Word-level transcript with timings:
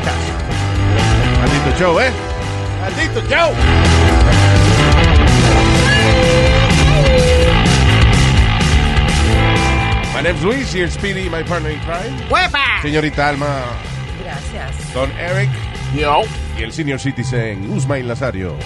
Podcast. 0.00 0.28
Maldito 1.40 1.78
show, 1.78 2.00
¿eh? 2.00 2.10
Maldito 2.80 3.20
show. 3.28 3.54
My 10.14 10.22
name's 10.22 10.42
Luis, 10.44 10.72
here's 10.72 10.92
Speedy, 10.92 11.28
my 11.28 11.42
partner 11.42 11.70
in 11.70 11.80
crime. 11.80 12.16
¡Huepa! 12.28 12.82
Señorita 12.82 13.28
Alma, 13.28 13.62
Gracias. 14.22 14.94
Don 14.94 15.10
Eric. 15.12 15.48
Y 15.92 16.62
el 16.62 16.72
senior 16.72 17.00
citizen, 17.00 17.68
Usmail 17.72 18.06
Nazario. 18.06 18.56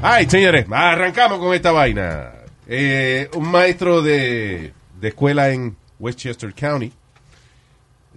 Ay, 0.00 0.26
señores, 0.30 0.64
arrancamos 0.70 1.38
con 1.40 1.52
esta 1.52 1.72
vaina. 1.72 2.37
Eh, 2.68 3.30
un 3.34 3.50
maestro 3.50 4.02
de, 4.02 4.74
de 5.00 5.08
escuela 5.08 5.50
en 5.50 5.76
Westchester 5.98 6.52
County 6.54 6.92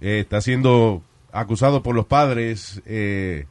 eh, 0.02 0.20
está 0.20 0.40
siendo 0.42 1.02
acusado 1.32 1.82
por 1.82 1.94
los 1.94 2.06
padres 2.06 2.82
eh, 2.84 3.46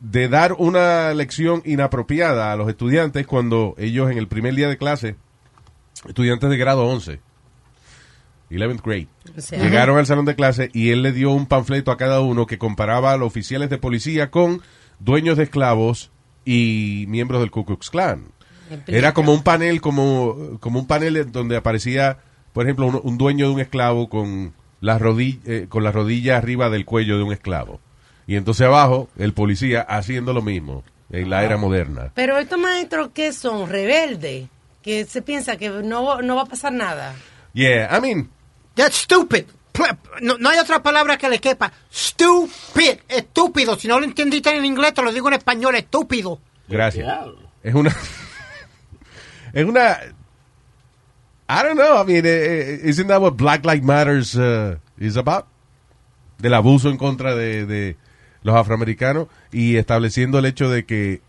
de 0.00 0.28
dar 0.28 0.52
una 0.52 1.12
lección 1.12 1.60
inapropiada 1.64 2.52
a 2.52 2.56
los 2.56 2.68
estudiantes 2.68 3.26
cuando 3.26 3.74
ellos 3.78 4.10
en 4.10 4.18
el 4.18 4.28
primer 4.28 4.54
día 4.54 4.68
de 4.68 4.78
clase, 4.78 5.16
estudiantes 6.06 6.48
de 6.48 6.56
grado 6.56 6.84
11, 6.86 7.20
11th 8.50 8.82
grade, 8.82 9.08
O 9.36 9.40
sea, 9.40 9.58
llegaron 9.58 9.98
al 9.98 10.06
salón 10.06 10.24
de 10.24 10.36
clase 10.36 10.70
y 10.72 10.90
él 10.90 11.02
le 11.02 11.12
dio 11.12 11.32
un 11.32 11.46
panfleto 11.46 11.90
a 11.90 11.96
cada 11.96 12.20
uno 12.20 12.46
que 12.46 12.58
comparaba 12.58 13.12
a 13.12 13.16
los 13.16 13.26
oficiales 13.26 13.70
de 13.70 13.78
policía 13.78 14.30
con 14.30 14.62
dueños 15.00 15.36
de 15.36 15.44
esclavos 15.44 16.10
y 16.44 17.06
miembros 17.08 17.40
del 17.40 17.50
Ku 17.50 17.64
Klux 17.64 17.90
Klan. 17.90 18.37
Era 18.86 19.14
como 19.14 19.32
un 19.32 19.42
panel, 19.42 19.80
como, 19.80 20.58
como 20.60 20.80
un 20.80 20.86
panel 20.86 21.30
donde 21.32 21.56
aparecía, 21.56 22.18
por 22.52 22.64
ejemplo, 22.64 22.86
un, 22.86 23.00
un 23.02 23.18
dueño 23.18 23.48
de 23.48 23.54
un 23.54 23.60
esclavo 23.60 24.08
con 24.08 24.54
las 24.80 25.00
rodillas, 25.00 25.68
con 25.68 25.84
las 25.84 25.94
rodillas 25.94 26.38
arriba 26.38 26.70
del 26.70 26.84
cuello 26.84 27.16
de 27.16 27.24
un 27.24 27.32
esclavo. 27.32 27.80
Y 28.26 28.36
entonces 28.36 28.66
abajo, 28.66 29.08
el 29.16 29.32
policía 29.32 29.80
haciendo 29.80 30.32
lo 30.32 30.42
mismo 30.42 30.84
en 31.10 31.30
la 31.30 31.44
era 31.44 31.56
moderna. 31.56 32.12
Pero 32.14 32.38
estos 32.38 32.58
maestros 32.58 33.10
que 33.14 33.32
son 33.32 33.68
rebeldes, 33.68 34.48
que 34.82 35.04
se 35.06 35.22
piensa 35.22 35.56
que 35.56 35.70
no, 35.70 36.20
no 36.20 36.36
va 36.36 36.42
a 36.42 36.46
pasar 36.46 36.72
nada. 36.72 37.14
Yeah, 37.54 37.96
I 37.96 38.00
mean, 38.00 38.30
That's 38.78 38.94
stupid. 38.94 39.44
No, 40.20 40.38
no 40.38 40.50
hay 40.50 40.58
otra 40.58 40.80
palabra 40.80 41.18
que 41.18 41.28
le 41.28 41.40
quepa. 41.40 41.72
Stupid. 41.90 42.98
Estúpido. 43.08 43.76
Si 43.76 43.88
no 43.88 43.98
lo 43.98 44.04
entendiste 44.04 44.54
en 44.54 44.64
inglés, 44.64 44.94
te 44.94 45.02
lo 45.02 45.12
digo 45.12 45.26
en 45.28 45.34
español. 45.34 45.74
Estúpido. 45.74 46.40
gracias. 46.68 47.08
Es 47.62 47.74
una. 47.74 47.94
Es 49.60 49.66
una. 49.66 49.98
I 51.50 51.62
don't 51.62 51.76
know. 51.78 52.00
I 52.02 52.04
mean, 52.04 52.26
eh, 52.26 52.28
eh, 52.74 52.80
isn't 52.84 53.08
that 53.08 53.20
what 53.20 53.32
Black 53.36 53.64
Lives 53.64 53.82
Matters 53.84 54.34
uh, 54.36 54.76
is 54.98 55.16
about? 55.16 55.46
Del 56.38 56.52
abuso 56.54 56.90
en 56.90 56.98
contra 56.98 57.34
de, 57.34 57.64
de 57.66 57.96
los 58.42 58.54
afroamericanos 58.54 59.28
y 59.50 59.76
estableciendo 59.76 60.38
el 60.38 60.44
hecho 60.44 60.68
de 60.70 60.84
que 60.84 61.22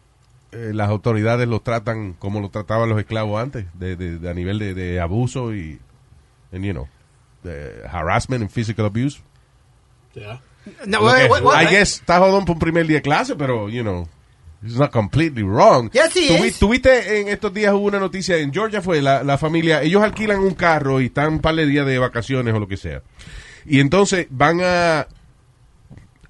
eh, 0.51 0.71
las 0.73 0.89
autoridades 0.89 1.47
los 1.47 1.63
tratan 1.63 2.13
como 2.13 2.41
lo 2.41 2.49
trataban 2.49 2.89
los 2.89 2.99
esclavos 2.99 3.41
antes, 3.41 3.65
de, 3.75 3.95
de- 3.95 4.19
de 4.19 4.29
a 4.29 4.33
nivel 4.33 4.59
de, 4.59 4.73
de 4.73 4.99
abuso 4.99 5.53
y, 5.55 5.79
and, 6.51 6.65
you 6.65 6.73
know, 6.73 6.87
de 7.43 7.81
harassment 7.89 8.41
and 8.43 8.51
physical 8.51 8.85
abuse. 8.85 9.21
No, 10.85 10.99
que- 10.99 11.05
wait, 11.29 11.43
wait. 11.43 11.61
I 11.61 11.65
guess 11.71 12.01
está 12.01 12.19
jodón 12.19 12.45
por 12.45 12.55
un 12.55 12.59
primer 12.59 12.85
día 12.87 12.97
de 12.97 13.01
clase, 13.01 13.35
pero, 13.35 13.69
you 13.69 13.81
know, 13.83 14.07
it's 14.63 14.75
not 14.75 14.91
completely 14.91 15.43
wrong. 15.43 15.89
Tuvi- 15.89 16.47
is. 16.47 16.59
Tuviste 16.59 17.19
en 17.19 17.27
estos 17.29 17.53
días 17.53 17.73
hubo 17.73 17.85
una 17.85 17.99
noticia, 17.99 18.37
en 18.37 18.51
Georgia 18.53 18.81
fue 18.81 19.01
la, 19.01 19.23
la 19.23 19.37
familia, 19.37 19.81
ellos 19.81 20.03
alquilan 20.03 20.39
un 20.39 20.53
carro 20.53 21.01
y 21.01 21.05
están 21.05 21.33
un 21.33 21.39
par 21.39 21.55
de 21.55 21.65
días 21.65 21.85
de 21.85 21.97
vacaciones 21.99 22.53
o 22.53 22.59
lo 22.59 22.67
que 22.67 22.77
sea. 22.77 23.01
Y 23.65 23.79
entonces 23.79 24.27
van 24.29 24.61
a, 24.61 25.07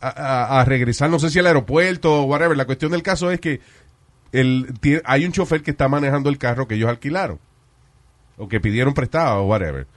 a, 0.01 0.63
regresar, 0.65 1.09
no 1.09 1.19
sé 1.19 1.29
si 1.29 1.39
al 1.39 1.47
aeropuerto 1.47 2.21
o 2.21 2.23
whatever. 2.23 2.57
La 2.57 2.65
cuestión 2.65 2.91
del 2.91 3.03
caso 3.03 3.31
es 3.31 3.39
que 3.39 3.61
el, 4.31 4.73
hay 5.05 5.25
un 5.25 5.31
chofer 5.31 5.61
que 5.61 5.71
está 5.71 5.87
manejando 5.87 6.29
el 6.29 6.37
carro 6.37 6.67
que 6.67 6.75
ellos 6.75 6.89
alquilaron 6.89 7.39
o 8.37 8.47
que 8.47 8.59
pidieron 8.59 8.93
prestado 8.93 9.43
o 9.43 9.47
whatever. 9.47 9.87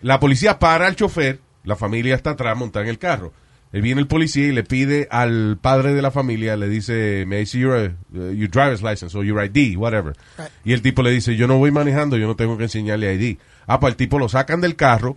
La 0.00 0.18
policía 0.18 0.58
para 0.58 0.86
al 0.86 0.96
chofer, 0.96 1.40
la 1.64 1.76
familia 1.76 2.14
está 2.14 2.30
atrás 2.30 2.56
montada 2.56 2.84
en 2.84 2.90
el 2.90 2.98
carro. 2.98 3.32
Él 3.72 3.82
viene 3.82 4.00
el 4.00 4.08
policía 4.08 4.46
y 4.46 4.52
le 4.52 4.64
pide 4.64 5.06
al 5.10 5.56
padre 5.60 5.94
de 5.94 6.02
la 6.02 6.10
familia, 6.10 6.56
le 6.56 6.68
dice, 6.68 7.24
may 7.26 7.42
I 7.42 7.46
see 7.46 7.60
your, 7.60 7.94
uh, 8.12 8.32
your 8.32 8.50
driver's 8.50 8.82
license 8.82 9.16
or 9.16 9.24
your 9.24 9.40
ID, 9.42 9.76
whatever. 9.76 10.14
Right. 10.36 10.50
Y 10.64 10.72
el 10.72 10.82
tipo 10.82 11.02
le 11.02 11.10
dice, 11.10 11.36
yo 11.36 11.46
no 11.46 11.58
voy 11.58 11.70
manejando, 11.70 12.16
yo 12.16 12.26
no 12.26 12.34
tengo 12.34 12.56
que 12.56 12.64
enseñarle 12.64 13.14
ID. 13.14 13.38
Ah, 13.66 13.78
pues 13.78 13.92
el 13.92 13.96
tipo 13.96 14.18
lo 14.18 14.28
sacan 14.28 14.60
del 14.60 14.74
carro, 14.74 15.16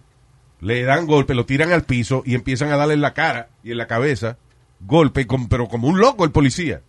le 0.62 0.84
dan 0.84 1.08
golpe, 1.08 1.34
lo 1.34 1.46
tiran 1.46 1.72
al 1.72 1.84
piso 1.84 2.22
y 2.26 2.36
empiezan 2.36 2.72
a 2.72 2.78
darle 2.78 2.94
en 2.94 3.02
la 3.02 3.14
cara 3.14 3.50
y 3.64 3.72
en 3.72 3.78
la 3.78 3.88
cabeza 3.88 4.38
golpe, 4.86 5.26
pero 5.50 5.68
como 5.68 5.88
un 5.88 6.00
loco 6.00 6.24
el 6.24 6.32
policía. 6.32 6.82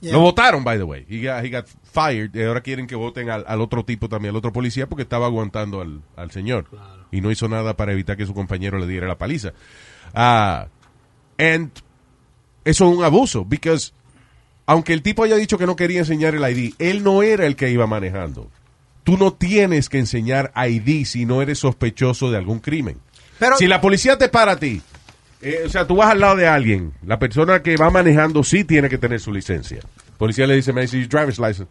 Yeah. 0.00 0.12
Lo 0.12 0.20
votaron, 0.20 0.62
by 0.62 0.76
the 0.76 0.84
way. 0.84 1.06
He 1.08 1.24
got, 1.24 1.44
he 1.44 1.50
got 1.50 1.66
fired. 1.84 2.34
Y 2.34 2.42
ahora 2.42 2.60
quieren 2.60 2.86
que 2.86 2.96
voten 2.96 3.30
al, 3.30 3.44
al 3.46 3.60
otro 3.60 3.84
tipo 3.84 4.08
también, 4.08 4.30
al 4.30 4.36
otro 4.36 4.52
policía, 4.52 4.86
porque 4.88 5.02
estaba 5.02 5.26
aguantando 5.26 5.80
al, 5.80 6.02
al 6.16 6.30
señor. 6.30 6.66
Y 7.10 7.20
no 7.20 7.30
hizo 7.30 7.48
nada 7.48 7.76
para 7.76 7.92
evitar 7.92 8.16
que 8.16 8.26
su 8.26 8.34
compañero 8.34 8.78
le 8.78 8.86
diera 8.86 9.06
la 9.06 9.16
paliza. 9.16 9.52
Ah, 10.12 10.68
and 11.38 11.70
eso 12.64 12.90
es 12.90 12.96
un 12.98 13.04
abuso, 13.04 13.44
because 13.44 13.92
aunque 14.66 14.92
el 14.92 15.02
tipo 15.02 15.22
haya 15.22 15.36
dicho 15.36 15.58
que 15.58 15.66
no 15.66 15.76
quería 15.76 16.00
enseñar 16.00 16.34
el 16.34 16.42
ID, 16.42 16.74
él 16.78 17.04
no 17.04 17.22
era 17.22 17.46
el 17.46 17.54
que 17.56 17.70
iba 17.70 17.86
manejando. 17.86 18.50
Tú 19.04 19.16
no 19.16 19.32
tienes 19.32 19.88
que 19.88 19.98
enseñar 20.00 20.52
ID 20.56 21.04
si 21.04 21.24
no 21.26 21.40
eres 21.42 21.60
sospechoso 21.60 22.30
de 22.30 22.38
algún 22.38 22.58
crimen. 22.58 22.98
Pero- 23.38 23.56
si 23.56 23.66
la 23.68 23.80
policía 23.80 24.18
te 24.18 24.28
para 24.28 24.52
a 24.52 24.56
ti, 24.58 24.82
eh, 25.42 25.62
o 25.64 25.68
sea, 25.68 25.86
tú 25.86 25.94
vas 25.96 26.10
al 26.10 26.18
lado 26.20 26.34
de 26.36 26.48
alguien, 26.48 26.92
la 27.04 27.18
persona 27.20 27.62
que 27.62 27.76
va 27.76 27.90
manejando 27.90 28.42
sí 28.42 28.64
tiene 28.64 28.88
que 28.88 28.98
tener 28.98 29.20
su 29.20 29.32
licencia. 29.32 29.78
El 29.78 30.14
policía 30.18 30.46
le 30.48 30.56
dice, 30.56 30.72
me 30.72 30.80
dice, 30.80 30.98
driver's 31.06 31.38
license. 31.38 31.66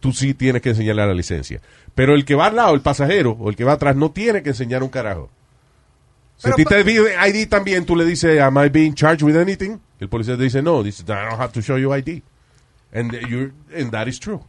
Tú 0.00 0.12
sí 0.12 0.34
tienes 0.34 0.60
que 0.62 0.70
enseñarle 0.70 1.06
la 1.06 1.14
licencia. 1.14 1.60
Pero 1.94 2.14
el 2.14 2.24
que 2.24 2.34
va 2.34 2.46
al 2.46 2.56
lado, 2.56 2.74
el 2.74 2.80
pasajero, 2.80 3.32
o 3.38 3.48
el 3.48 3.54
que 3.56 3.64
va 3.64 3.74
atrás, 3.74 3.94
no 3.94 4.10
tiene 4.10 4.42
que 4.42 4.48
enseñar 4.50 4.82
un 4.82 4.88
carajo. 4.88 5.30
Si 6.36 6.48
a 6.50 6.52
ti 6.54 6.64
te 6.64 6.84
pide 6.84 7.14
ID 7.28 7.48
también, 7.48 7.86
tú 7.86 7.96
le 7.96 8.04
dices, 8.04 8.40
am 8.40 8.58
I 8.62 8.68
being 8.68 8.94
charged 8.94 9.22
with 9.22 9.36
anything? 9.36 9.78
El 10.00 10.08
policía 10.08 10.36
te 10.36 10.42
dice, 10.42 10.60
no. 10.62 10.82
Dice, 10.82 11.02
I 11.04 11.06
don't 11.06 11.40
have 11.40 11.52
to 11.52 11.62
show 11.62 11.78
you 11.78 11.94
ID. 11.94 12.22
And, 12.92 13.12
you're, 13.28 13.52
and 13.74 13.90
that 13.92 14.06
is 14.06 14.18
true. 14.20 14.40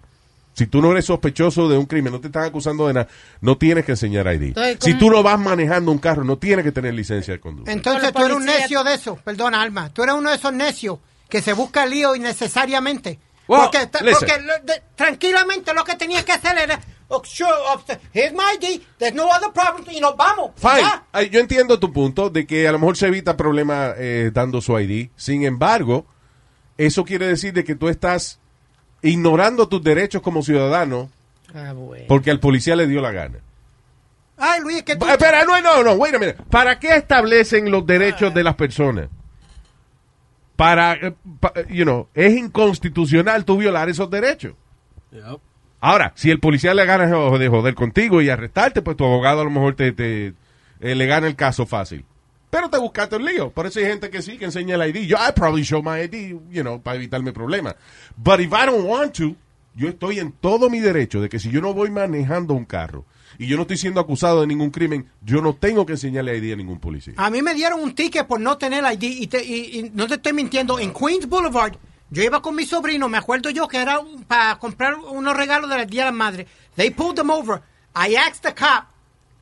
Si 0.54 0.66
tú 0.68 0.82
no 0.82 0.92
eres 0.92 1.06
sospechoso 1.06 1.70
de 1.70 1.78
un 1.78 1.86
crimen, 1.86 2.12
no 2.12 2.20
te 2.20 2.28
están 2.28 2.44
acusando 2.44 2.88
de 2.88 2.94
nada, 2.94 3.08
no 3.42 3.58
tienes 3.58 3.86
que 3.86 3.92
enseñar 3.92 4.26
ID. 4.28 4.44
Entonces, 4.58 4.78
si 4.82 4.96
tú 4.96 5.10
no 5.12 5.22
vas 5.22 5.40
manejando 5.40 5.92
un 5.92 6.00
carro, 6.00 6.24
no 6.24 6.38
tienes 6.38 6.66
que 6.66 6.72
tener 6.72 6.94
licencia 6.96 7.34
de 7.36 7.40
conducir. 7.40 7.70
Entonces 7.72 8.12
tú 8.12 8.24
eres 8.26 8.36
un 8.38 8.46
necio 8.46 8.84
de 8.84 8.96
eso. 8.96 9.16
Perdona, 9.24 9.62
Alma. 9.62 9.90
Tú 9.94 10.02
eres 10.04 10.16
uno 10.16 10.30
de 10.32 10.36
esos 10.36 10.52
necios 10.54 10.98
que 11.30 11.42
se 11.42 11.54
busca 11.54 11.86
lío 11.86 12.16
innecesariamente. 12.16 13.20
Well, 13.48 13.62
porque 13.64 13.86
ta- 13.88 14.02
listen. 14.02 14.28
porque 14.28 14.42
lo- 14.44 14.60
de- 14.66 14.82
tranquilamente 14.96 15.74
lo 15.74 15.84
que 15.84 15.96
tenías 15.96 16.26
que 16.26 16.34
hacer 16.34 16.58
era, 16.58 16.80
here's 18.14 18.34
my 18.34 18.56
ID, 18.58 18.82
there's 18.98 19.14
no 19.16 19.30
other 19.30 19.52
problem, 19.54 19.86
y 19.90 20.00
nos 20.00 20.16
vamos. 20.18 20.52
Fine. 20.56 20.82
Ya. 21.14 21.22
Yo 21.24 21.40
entiendo 21.40 21.80
tu 21.80 21.92
punto 21.94 22.30
de 22.30 22.46
que 22.46 22.68
a 22.68 22.72
lo 22.72 22.80
mejor 22.80 22.98
se 22.98 23.08
evita 23.08 23.38
problemas 23.38 23.96
eh, 23.98 24.32
dando 24.34 24.62
su 24.62 24.78
ID. 24.78 25.10
Sin 25.16 25.44
embargo, 25.44 26.06
eso 26.78 27.04
quiere 27.06 27.28
decir 27.28 27.54
de 27.54 27.64
que 27.64 27.76
tú 27.76 27.88
estás 27.90 28.40
ignorando 29.02 29.68
tus 29.68 29.82
derechos 29.84 30.22
como 30.22 30.42
ciudadano 30.44 31.10
Ah, 31.54 31.72
bueno. 31.74 32.06
porque 32.08 32.30
al 32.32 32.40
policía 32.40 32.76
le 32.76 32.88
dio 32.88 33.00
la 33.02 33.12
gana. 33.12 33.40
Ay, 34.40 34.60
Luis, 34.62 34.84
que 34.84 34.96
tú... 34.96 35.06
Eh, 35.08 35.12
Espera, 35.12 35.46
no, 35.46 35.60
no, 35.62 35.84
no, 35.84 35.94
wait 35.94 36.14
a 36.14 36.20
minute. 36.20 36.38
¿Para 36.52 36.78
qué 36.80 36.96
establecen 36.96 37.72
los 37.72 37.86
derechos 37.88 38.34
de 38.34 38.44
las 38.44 38.56
personas? 38.56 39.08
Para, 40.56 40.94
eh, 40.94 41.14
pa- 41.40 41.54
you 41.70 41.84
know, 41.86 42.08
es 42.14 42.34
inconstitucional 42.36 43.46
tú 43.46 43.58
violar 43.58 43.90
esos 43.90 44.10
derechos. 44.10 44.54
Yep. 45.12 45.40
Ahora, 45.80 46.12
si 46.16 46.32
el 46.32 46.40
policía 46.40 46.74
le 46.74 46.86
gana 46.86 47.06
de 47.06 47.48
joder 47.50 47.76
contigo 47.76 48.22
y 48.22 48.30
arrestarte, 48.30 48.82
pues 48.82 48.98
tu 48.98 49.06
abogado 49.06 49.42
a 49.42 49.44
lo 49.44 49.50
mejor 49.52 49.76
te, 49.76 49.94
eh, 49.98 50.34
le 50.96 51.06
gana 51.06 51.28
el 51.28 51.36
caso 51.36 51.66
fácil. 51.66 52.04
Pero 52.50 52.70
te 52.70 52.78
buscaste 52.78 53.18
el 53.18 53.26
lío. 53.26 53.52
Por 53.52 53.68
eso 53.68 53.80
hay 53.80 53.86
gente 53.86 54.10
que 54.10 54.22
sí, 54.22 54.38
que 54.38 54.46
enseña 54.46 54.76
el 54.76 54.90
ID. 54.96 55.06
Yo, 55.08 55.18
I 55.18 55.34
probably 55.36 55.64
show 55.64 55.84
my 55.84 56.00
ID, 56.02 56.36
you 56.50 56.62
know, 56.62 56.82
para 56.82 56.96
evitarme 56.96 57.32
problemas. 57.34 57.76
But 58.16 58.40
if 58.40 58.48
I 58.54 58.66
don't 58.66 58.86
want 58.86 59.14
to, 59.18 59.36
yo 59.76 59.90
estoy 59.90 60.20
en 60.20 60.32
todo 60.32 60.70
mi 60.70 60.80
derecho 60.80 61.22
de 61.22 61.30
que 61.30 61.40
si 61.40 61.52
yo 61.52 61.62
no 61.62 61.74
voy 61.74 61.92
manejando 61.92 62.54
un 62.56 62.66
carro 62.66 63.06
y 63.38 63.46
yo 63.48 63.58
no 63.58 63.64
estoy 63.64 63.78
siendo 63.78 64.00
acusado 64.00 64.42
de 64.42 64.48
ningún 64.48 64.72
crimen, 64.72 65.06
yo 65.22 65.42
no 65.42 65.54
tengo 65.54 65.86
que 65.86 65.92
enseñarle 65.94 66.38
ID 66.38 66.54
a 66.54 66.56
ningún 66.56 66.80
policía. 66.80 67.14
A 67.18 67.30
mí 67.30 67.42
me 67.44 67.54
dieron 67.54 67.82
un 67.82 67.94
ticket 67.94 68.26
por 68.26 68.40
no 68.40 68.58
tener 68.58 68.84
ID 68.92 69.04
y, 69.04 69.28
te- 69.28 69.44
y- 69.46 69.80
y 69.80 69.92
no 69.94 70.08
te 70.08 70.16
estoy 70.16 70.34
mintiendo. 70.34 70.80
En 70.80 70.92
Queens 70.94 71.28
Boulevard, 71.28 71.74
yo 72.10 72.24
iba 72.24 72.42
con 72.42 72.56
mi 72.56 72.66
sobrino, 72.66 73.10
me 73.10 73.18
acuerdo 73.18 73.50
yo 73.50 73.68
que 73.68 73.78
era 73.78 74.00
un- 74.00 74.24
para 74.24 74.58
comprar 74.60 74.96
unos 74.96 75.36
regalos 75.36 75.70
del 75.70 75.88
Día 75.90 76.06
de 76.06 76.12
la 76.12 76.18
Madre. 76.18 76.48
They 76.76 76.92
pulled 76.92 77.16
them 77.16 77.30
over. 77.30 77.62
I 77.96 78.16
asked 78.16 78.44
the 78.44 78.54
cop, 78.54 78.86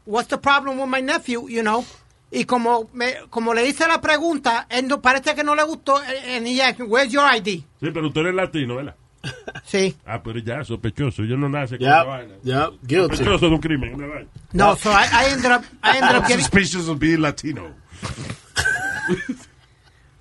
what's 0.05 0.29
the 0.29 0.37
problem 0.37 0.79
with 0.79 0.87
my 0.89 1.01
nephew, 1.01 1.47
you 1.49 1.61
know? 1.61 1.85
Y 2.31 2.45
como, 2.45 2.89
me, 2.93 3.15
como 3.29 3.53
le 3.53 3.67
hice 3.67 3.87
la 3.87 4.01
pregunta, 4.01 4.65
él 4.69 4.87
no, 4.87 5.01
parece 5.01 5.35
que 5.35 5.43
no 5.43 5.53
le 5.55 5.63
gustó. 5.63 5.97
And 5.97 6.47
he 6.47 6.61
asked, 6.61 6.81
where's 6.87 7.11
your 7.11 7.23
ID? 7.23 7.63
Sí, 7.79 7.91
pero 7.93 8.11
tú 8.11 8.21
eres 8.21 8.33
latino, 8.33 8.75
¿verdad? 8.77 8.95
Sí. 9.65 9.95
Ah, 10.05 10.21
pero 10.23 10.39
ya, 10.39 10.63
sospechoso. 10.63 11.23
Yo 11.23 11.35
no 11.37 11.49
nace 11.49 11.77
con 11.77 11.87
esa 11.87 12.03
vaina. 12.03 12.35
Guilty. 12.83 13.17
Sospechoso 13.17 13.47
de 13.49 13.55
un 13.55 13.61
crimen, 13.61 13.95
una 13.95 14.07
vaina. 14.07 14.29
No, 14.53 14.75
so 14.75 14.91
I, 14.91 15.05
I 15.11 15.25
ended 15.31 15.51
up, 15.51 15.63
I 15.83 15.97
ended 15.97 16.15
up 16.15 16.23
getting, 16.27 16.43
Suspicious 16.43 16.87
of 16.87 16.99
being 16.99 17.21
Latino. 17.21 17.73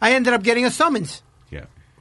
I 0.01 0.13
ended 0.13 0.35
up 0.35 0.43
getting 0.43 0.65
a 0.67 0.71
summons. 0.71 1.23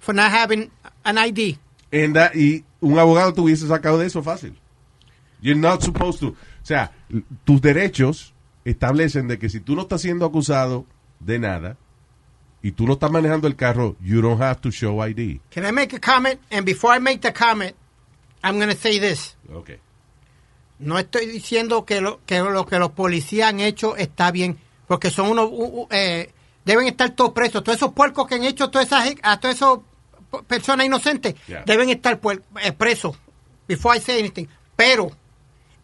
For 0.04 0.14
not 0.14 0.32
having 0.32 0.70
an 1.04 1.18
ID. 1.18 1.58
And 1.92 2.16
that- 2.16 2.36
y 2.36 2.64
un 2.82 2.98
abogado 3.00 3.34
te 3.34 3.42
hubiese 3.42 3.68
sacado 3.68 3.98
de 3.98 4.08
eso 4.08 4.22
fácil. 4.22 4.60
You're 5.42 5.60
not 5.60 5.82
supposed 5.82 6.20
to. 6.22 6.28
O 6.30 6.36
sea, 6.66 6.92
tus 7.46 7.62
derechos 7.62 8.34
establecen 8.66 9.28
de 9.28 9.38
que 9.38 9.50
si 9.50 9.60
tú 9.60 9.76
no 9.76 9.84
estás 9.84 10.02
siendo 10.02 10.26
acusado 10.26 10.86
de 11.20 11.38
nada 11.40 11.78
y 12.62 12.72
tú 12.72 12.86
no 12.88 12.94
estás 12.94 13.12
manejando 13.12 13.48
el 13.48 13.56
carro, 13.56 13.96
you 14.02 14.22
don't 14.22 14.42
have 14.42 14.62
to 14.62 14.72
show 14.72 15.02
ID. 15.06 15.40
Can 15.50 15.66
I 15.66 15.72
make 15.72 15.96
a 15.96 16.00
comment? 16.00 16.40
And 16.52 16.66
before 16.66 16.96
I 16.96 17.00
make 17.00 17.20
the 17.22 17.34
comment, 17.34 17.76
I'm 18.44 18.58
going 18.58 18.70
to 18.70 18.78
say 18.78 19.00
this. 19.00 19.36
Okay. 19.54 19.80
No 20.80 20.98
estoy 20.98 21.26
diciendo 21.28 21.86
que 21.86 22.02
lo, 22.02 22.20
que 22.26 22.40
lo 22.40 22.66
que 22.66 22.80
los 22.80 22.92
policías 22.92 23.50
han 23.50 23.60
hecho 23.60 23.96
está 23.96 24.32
bien, 24.32 24.58
porque 24.88 25.10
son 25.12 25.30
unos, 25.30 25.50
u- 25.52 25.82
u- 25.84 25.88
eh, 25.92 26.32
deben 26.66 26.88
estar 26.88 27.12
todos 27.12 27.32
presos. 27.34 27.64
Todos 27.64 27.78
esos 27.78 27.94
puercos 27.94 28.28
que 28.28 28.36
han 28.36 28.44
hecho 28.44 28.70
todas 28.70 28.88
esas, 28.88 29.14
a 29.22 29.40
todas 29.40 29.58
esas 29.58 29.78
p- 29.78 29.84
personas 30.48 30.86
inocentes 30.86 31.36
Yeah. 31.48 31.64
deben 31.66 31.90
estar 31.90 32.20
eh, 32.62 32.72
presos. 32.74 33.18
Before 33.68 33.98
I 33.98 34.02
say 34.02 34.20
anything. 34.20 34.48
Pero, 34.76 35.12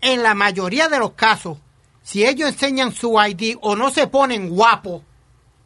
en 0.02 0.24
la 0.24 0.34
mayoría 0.34 0.88
de 0.90 1.00
los 1.00 1.14
casos, 1.14 1.58
si 2.02 2.26
ellos 2.26 2.50
enseñan 2.50 2.92
su 2.92 3.16
ID 3.20 3.58
o 3.62 3.76
no 3.76 3.90
se 3.92 4.08
ponen 4.08 4.50
guapos 4.50 5.04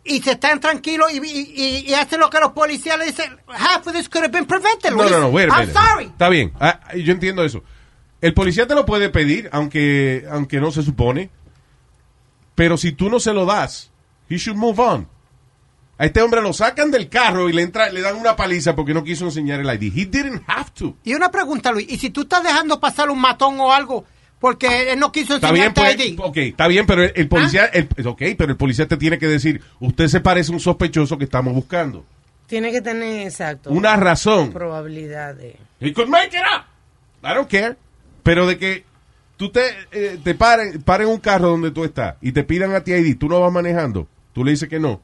y 0.04 0.22
se 0.22 0.32
están 0.32 0.60
tranquilos 0.60 1.12
y, 1.14 1.18
y- 1.26 1.86
y- 1.88 1.94
hacen 1.94 2.20
lo 2.20 2.30
que 2.30 2.40
los 2.40 2.52
policías 2.52 2.98
le 3.00 3.06
dicen, 3.06 3.38
half 3.48 3.88
of 3.88 3.94
this 3.94 4.10
could 4.10 4.24
have 4.26 4.34
been 4.34 4.46
prevented. 4.46 4.92
No, 4.92 4.98
Luis. 5.04 5.12
no, 5.12 5.20
no, 5.22 5.28
wait 5.30 5.50
a 5.50 5.54
I'm 5.54 5.68
minute. 5.68 5.74
sorry. 5.80 6.06
Está 6.08 6.28
bien, 6.30 6.52
ah, 6.60 6.80
yo 6.96 7.14
entiendo 7.14 7.44
eso. 7.46 7.64
El 8.20 8.34
policía 8.34 8.68
te 8.68 8.76
lo 8.76 8.86
puede 8.86 9.10
pedir, 9.10 9.50
aunque, 9.54 10.26
aunque 10.30 10.60
no 10.60 10.72
se 10.72 10.84
supone. 10.84 11.30
Pero 12.56 12.78
si 12.78 12.92
tú 12.92 13.10
no 13.10 13.20
se 13.20 13.34
lo 13.34 13.46
das, 13.46 13.92
he 14.30 14.38
should 14.38 14.58
move 14.58 14.80
on. 14.80 15.08
A 15.98 16.06
este 16.06 16.22
hombre 16.22 16.42
lo 16.42 16.54
sacan 16.54 16.90
del 16.92 17.08
carro 17.08 17.50
y 17.50 17.54
le 17.54 17.62
entra, 17.62 17.90
le 17.90 18.02
dan 18.02 18.16
una 18.16 18.36
paliza 18.36 18.76
porque 18.76 18.94
no 18.94 19.04
quiso 19.04 19.26
enseñar 19.26 19.60
el 19.60 19.68
ID. 19.68 19.94
He 19.96 20.06
didn't 20.06 20.42
have 20.48 20.72
to. 20.76 20.96
Y 21.04 21.14
una 21.14 21.30
pregunta, 21.30 21.72
Luis, 21.72 21.88
¿y 21.90 21.98
si 21.98 22.10
tú 22.10 22.22
estás 22.22 22.44
dejando 22.44 22.80
pasar 22.80 23.10
un 23.12 23.20
matón 23.22 23.60
o 23.60 23.72
algo 23.72 24.04
porque 24.40 24.92
él 24.92 25.00
no 25.00 25.12
quiso 25.12 25.36
Está 25.36 25.52
bien, 25.52 25.74
pues, 25.74 25.96
ID? 25.98 26.20
ok, 26.20 26.38
está 26.38 26.68
bien, 26.68 26.86
pero 26.86 27.04
el, 27.04 27.14
el 27.16 27.28
policía, 27.30 27.66
el- 27.68 27.88
ok, 28.06 28.22
pero 28.38 28.52
el 28.52 28.58
policía 28.58 28.88
te 28.88 28.98
tiene 28.98 29.18
que 29.18 29.28
decir, 29.28 29.62
usted 29.80 30.08
se 30.08 30.20
parece 30.20 30.52
a 30.52 30.56
un 30.56 30.60
sospechoso 30.60 31.18
que 31.18 31.24
estamos 31.26 31.54
buscando. 31.54 32.04
Tiene 32.48 32.72
que 32.72 32.82
tener, 32.82 33.26
exacto. 33.26 33.70
Una 33.70 33.96
razón. 33.96 34.52
Probabilidad 34.52 35.36
de... 35.36 35.56
He 35.80 35.94
could 35.94 36.10
make 36.10 36.36
it 36.36 36.42
up. 36.44 36.66
I 37.24 37.34
don't 37.36 37.50
care. 37.50 37.78
Pero 38.24 38.46
de 38.48 38.58
que 38.58 38.84
tú 39.38 39.50
te, 39.50 39.62
eh, 39.92 40.20
te 40.24 40.36
paren, 40.36 40.82
paren 40.82 41.08
un 41.08 41.20
carro 41.20 41.50
donde 41.50 41.72
tú 41.72 41.84
estás 41.86 42.16
y 42.22 42.32
te 42.34 42.44
pidan 42.44 42.74
a 42.76 42.82
ti 42.84 42.92
ID, 42.94 43.18
tú 43.18 43.30
no 43.30 43.40
vas 43.40 43.52
manejando, 43.52 44.08
tú 44.34 44.44
le 44.44 44.52
dices 44.52 44.68
que 44.68 44.80
no. 44.80 45.02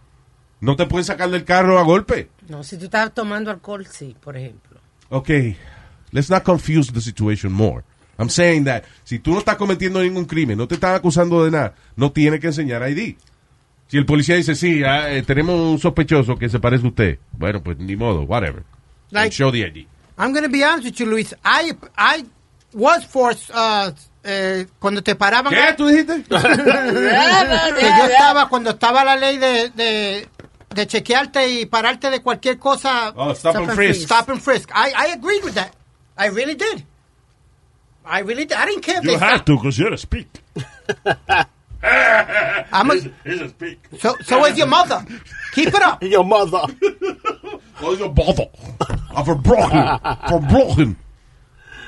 No 0.61 0.75
te 0.75 0.85
pueden 0.85 1.05
sacar 1.05 1.29
del 1.29 1.45
carro 1.45 1.79
a 1.79 1.83
golpe. 1.83 2.29
No, 2.47 2.63
si 2.63 2.77
tú 2.77 2.85
estás 2.85 3.13
tomando 3.13 3.51
alcohol, 3.51 3.85
sí, 3.87 4.15
por 4.19 4.35
ejemplo. 4.35 4.79
Ok, 5.09 5.29
let's 6.11 6.29
not 6.29 6.43
confuse 6.43 6.91
the 6.91 7.01
situation 7.01 7.51
more. 7.51 7.83
I'm 8.17 8.29
saying 8.29 8.65
that 8.65 8.83
si 9.05 9.19
tú 9.19 9.31
no 9.31 9.39
estás 9.39 9.55
cometiendo 9.55 10.01
ningún 10.01 10.25
crimen, 10.25 10.57
no 10.57 10.67
te 10.67 10.75
están 10.75 10.93
acusando 10.93 11.45
de 11.45 11.51
nada, 11.51 11.75
no 11.95 12.11
tienes 12.11 12.41
que 12.41 12.47
enseñar 12.47 12.87
ID. 12.89 13.15
Si 13.87 13.97
el 13.97 14.05
policía 14.05 14.35
dice, 14.35 14.55
sí, 14.55 14.83
ah, 14.83 15.09
eh, 15.11 15.23
tenemos 15.23 15.55
un 15.59 15.79
sospechoso 15.79 16.37
que 16.37 16.49
se 16.49 16.59
parece 16.59 16.85
a 16.85 16.89
usted, 16.89 17.19
bueno, 17.31 17.63
pues 17.63 17.77
ni 17.79 17.95
modo, 17.95 18.23
whatever. 18.23 18.63
Like- 19.09 19.31
show 19.31 19.51
the 19.51 19.65
ID. 19.65 19.87
I'm 20.17 20.33
going 20.33 20.43
to 20.43 20.49
be 20.49 20.63
honest 20.63 20.83
with 20.83 20.99
you, 20.99 21.05
Luis. 21.05 21.33
I, 21.45 21.71
I 21.97 22.25
was 22.73 23.05
forced, 23.05 23.49
uh, 23.55 23.91
eh, 24.23 24.67
cuando 24.77 25.01
te 25.01 25.15
paraban... 25.15 25.53
¿Qué? 25.53 25.73
¿Tú 25.77 25.87
dijiste? 25.87 26.23
que 26.29 26.35
yo 26.37 28.05
estaba, 28.05 28.49
cuando 28.49 28.71
estaba 28.71 29.05
la 29.05 29.15
ley 29.15 29.37
de, 29.37 29.69
de, 29.69 30.27
de 30.79 30.87
chequearte 30.87 31.47
y 31.47 31.65
pararte 31.65 32.09
de 32.09 32.19
cualquier 32.21 32.57
cosa. 32.57 33.13
Oh, 33.15 33.33
stop 33.33 33.55
and 33.55 33.71
frisk. 33.71 34.01
Stop 34.05 34.29
and 34.29 34.41
frisk. 34.41 34.69
I, 34.73 34.91
I 34.95 35.07
agreed 35.13 35.43
with 35.43 35.55
that. 35.55 35.75
I 36.17 36.27
really 36.27 36.55
did. 36.55 36.83
I 38.05 38.19
really 38.21 38.45
did. 38.45 38.57
I 38.57 38.65
didn't 38.65 38.81
care 38.81 38.97
if 38.99 39.03
You 39.05 39.11
they 39.11 39.17
have 39.17 39.45
to, 39.45 39.55
because 39.57 39.77
you're 39.77 39.93
a 39.93 39.97
speak. 39.97 40.27
I'm 41.81 42.91
a, 42.91 42.95
He's 43.23 43.41
a 43.41 43.49
speak. 43.49 43.79
so, 43.99 44.15
so 44.23 44.45
is 44.45 44.57
your 44.57 44.67
mother. 44.67 45.05
Keep 45.53 45.67
it 45.69 45.81
up. 45.81 46.03
Your 46.15 46.23
mother. 46.23 46.61
Oh, 47.81 47.93
you 47.95 48.09
bother. 48.09 48.45
I'm 49.15 49.23
verbrochen. 49.23 50.01
Verbrochen. 50.27 50.95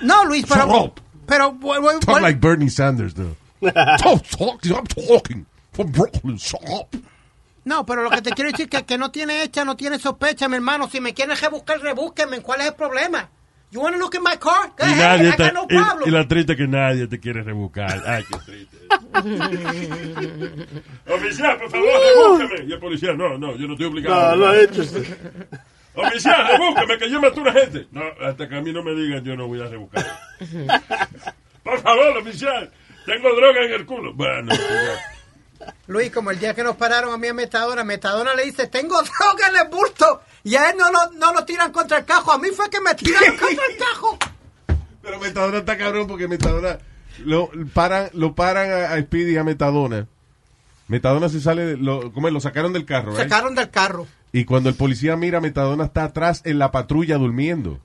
No, 0.02 0.24
Luis, 0.24 0.46
pero... 0.46 0.62
Shut 0.62 0.70
up. 0.70 1.02
Pero... 1.28 1.52
wh- 1.52 1.82
wh- 1.84 2.00
Talk 2.00 2.08
what- 2.08 2.22
like 2.22 2.40
Bernie 2.40 2.70
Sanders, 2.70 3.14
though. 3.14 3.36
talk, 3.98 4.24
talk, 4.28 4.66
I'm 4.72 4.88
talking. 4.88 5.46
Verbrochen, 5.74 6.40
shut 6.40 6.64
up. 6.70 6.96
No, 7.64 7.86
pero 7.86 8.02
lo 8.04 8.10
que 8.10 8.22
te 8.22 8.32
quiero 8.32 8.50
decir 8.52 8.66
es 8.66 8.70
que 8.72 8.78
el 8.78 8.86
que 8.86 8.98
no 8.98 9.12
tiene 9.12 9.44
hecha 9.44 9.64
no 9.66 9.76
tiene 9.78 10.00
sospecha, 10.00 10.50
mi 10.50 10.56
hermano. 10.56 10.90
Si 10.90 11.00
me 11.00 11.14
quieren 11.14 11.38
rebuscar, 11.38 11.80
rebúsquenme. 11.80 12.42
¿Cuál 12.42 12.62
es 12.62 12.68
el 12.68 12.74
problema? 12.74 13.30
You 13.70 13.80
want 13.82 13.96
to 13.96 14.00
look 14.02 14.16
at 14.16 14.22
my 14.22 14.38
car? 14.38 14.74
Go 14.78 14.86
Y, 14.86 14.92
ahead. 14.92 15.18
nadie 15.20 15.30
I 15.30 15.36
te, 15.38 15.44
got 15.44 15.54
no 15.54 15.64
y- 15.70 15.76
problem. 15.78 16.10
y, 16.10 16.12
la 16.12 16.28
triste 16.28 16.56
que 16.58 16.68
nadie 16.68 17.08
te 17.08 17.20
quiere 17.20 17.44
rebuscar. 17.44 18.04
Ay, 18.06 18.24
qué 18.30 18.38
triste. 18.40 18.78
Oficial, 21.08 21.58
por 21.58 21.70
favor, 21.70 21.90
rebúsqueme. 22.40 22.66
Y 22.68 22.74
el 22.74 22.80
policía, 22.80 23.14
no, 23.14 23.38
no, 23.38 23.56
yo 23.56 23.68
no 23.68 23.74
estoy 23.74 23.88
obligado. 23.88 24.36
No, 24.36 24.48
no 24.54 24.62
interested. 24.62 25.18
Oficial, 25.96 26.48
rebúsqueme, 26.48 26.98
que 26.98 27.10
yo 27.10 27.22
maté 27.22 27.40
a 27.40 27.44
una 27.44 27.54
gente. 27.54 27.88
No, 27.92 28.02
hasta 28.26 28.48
que 28.50 28.56
a 28.56 28.62
mí 28.62 28.72
no 28.74 28.84
me 28.84 28.94
digan, 28.94 29.24
yo 29.24 29.36
no 29.36 29.48
voy 29.48 29.62
a 29.62 29.68
rebuscar. 29.68 30.06
Por 31.64 31.80
favor, 31.82 32.18
oficial, 32.18 32.72
tengo 33.06 33.34
droga 33.36 33.64
en 33.66 33.74
el 33.74 33.86
culo. 33.86 34.14
Bueno, 34.14 34.52
ya. 34.54 34.60
Luis, 35.88 36.12
como 36.12 36.32
el 36.32 36.40
día 36.40 36.54
que 36.54 36.64
nos 36.64 36.76
pararon 36.76 37.14
a 37.14 37.18
mí 37.18 37.28
en 37.28 37.36
Metadona, 37.36 37.84
Metadona 37.84 38.34
le 38.36 38.46
dice, 38.46 38.68
tengo 38.68 38.96
droga 39.02 39.48
en 39.50 39.56
el 39.66 39.68
bulto. 39.70 40.22
Y 40.44 40.56
a 40.56 40.70
él 40.70 40.78
no 40.78 40.92
lo, 40.92 41.12
no 41.18 41.34
lo 41.34 41.44
tiran 41.46 41.72
contra 41.72 41.98
el 42.00 42.06
cajo. 42.06 42.32
A 42.32 42.38
mí 42.38 42.50
fue 42.56 42.70
que 42.70 42.80
me 42.80 42.94
tiraron 42.96 43.38
contra 43.38 43.66
el 43.66 43.78
cajo. 43.78 44.18
Pero 45.02 45.20
Metadona 45.20 45.58
está 45.58 45.78
cabrón 45.78 46.08
porque 46.08 46.28
Metadona 46.28 46.78
lo 47.26 47.50
paran, 47.74 48.10
lo 48.14 48.34
paran 48.36 48.72
a, 48.72 48.94
a 48.94 49.02
Speedy 49.02 49.34
y 49.34 49.38
a 49.38 49.44
Metadona. 49.44 50.08
Metadona 50.88 51.30
se 51.30 51.42
sale, 51.42 51.66
de- 51.66 51.78
lo, 51.78 52.12
¿cómo 52.14 52.28
es? 52.28 52.34
Lo 52.34 52.40
sacaron 52.42 52.74
del 52.74 52.86
carro, 52.86 53.14
¿eh? 53.14 53.18
Sacaron 53.18 53.56
del 53.56 53.70
carro. 53.70 54.08
Y 54.34 54.46
cuando 54.46 54.70
el 54.70 54.76
policía 54.76 55.18
mira, 55.18 55.42
Metadona 55.42 55.84
está 55.86 56.06
atrás 56.06 56.42
en 56.46 56.58
la 56.58 56.72
patrulla 56.72 57.18
durmiendo. 57.18 57.80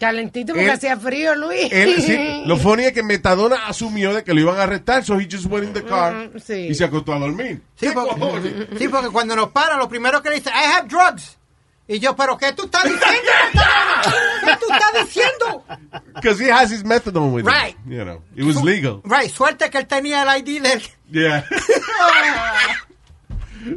Calentito 0.00 0.54
porque 0.54 0.64
Él- 0.64 0.70
hacía 0.70 0.96
frío, 0.96 1.34
Luis. 1.34 1.70
Él, 1.70 2.00
sí, 2.00 2.42
lo 2.46 2.56
funny 2.56 2.84
es 2.84 2.92
que 2.94 3.02
Metadona 3.02 3.66
asumió 3.66 4.14
de 4.14 4.24
que 4.24 4.32
lo 4.32 4.40
iban 4.40 4.58
a 4.58 4.62
arrestar, 4.62 5.04
so 5.04 5.20
he 5.20 5.28
just 5.30 5.44
went 5.46 5.66
in 5.66 5.72
the 5.74 5.82
car 5.84 6.30
Mm, 6.34 6.38
sí. 6.38 6.68
y 6.70 6.74
se 6.74 6.84
acostó 6.84 7.12
a 7.12 7.18
dormir. 7.18 7.60
Sí 7.74 7.88
¿Qué 7.88 7.92
porque, 7.92 8.18
cojones? 8.18 8.54
sí, 8.78 8.88
porque 8.88 9.10
cuando 9.10 9.36
nos 9.36 9.50
paran, 9.50 9.78
lo 9.78 9.86
primero 9.88 10.22
que 10.22 10.30
le 10.30 10.36
dice, 10.36 10.48
I 10.48 10.78
have 10.78 10.88
drugs. 10.88 11.36
Y 11.88 11.98
yo, 12.00 12.16
¿pero 12.16 12.36
qué 12.38 12.52
tú 12.52 12.64
estás 12.64 12.82
diciendo? 12.82 13.06
Metadona? 13.54 14.02
¿Qué 14.44 14.56
tú 14.66 14.72
estás 14.72 15.04
diciendo? 15.04 15.64
Because 16.14 16.40
he 16.42 16.50
has 16.50 16.72
his 16.72 16.84
methadone 16.84 17.32
with 17.32 17.44
Right. 17.46 17.76
him. 17.84 17.92
You 17.92 18.02
know, 18.04 18.22
it 18.34 18.42
was 18.44 18.60
legal. 18.64 19.02
Right, 19.04 19.30
suerte 19.30 19.68
que 19.70 19.78
él 19.78 19.86
tenía 19.86 20.22
el 20.22 20.28
ID 20.40 20.62
de 20.62 20.72
él. 20.72 20.82
Yeah. 21.12 21.44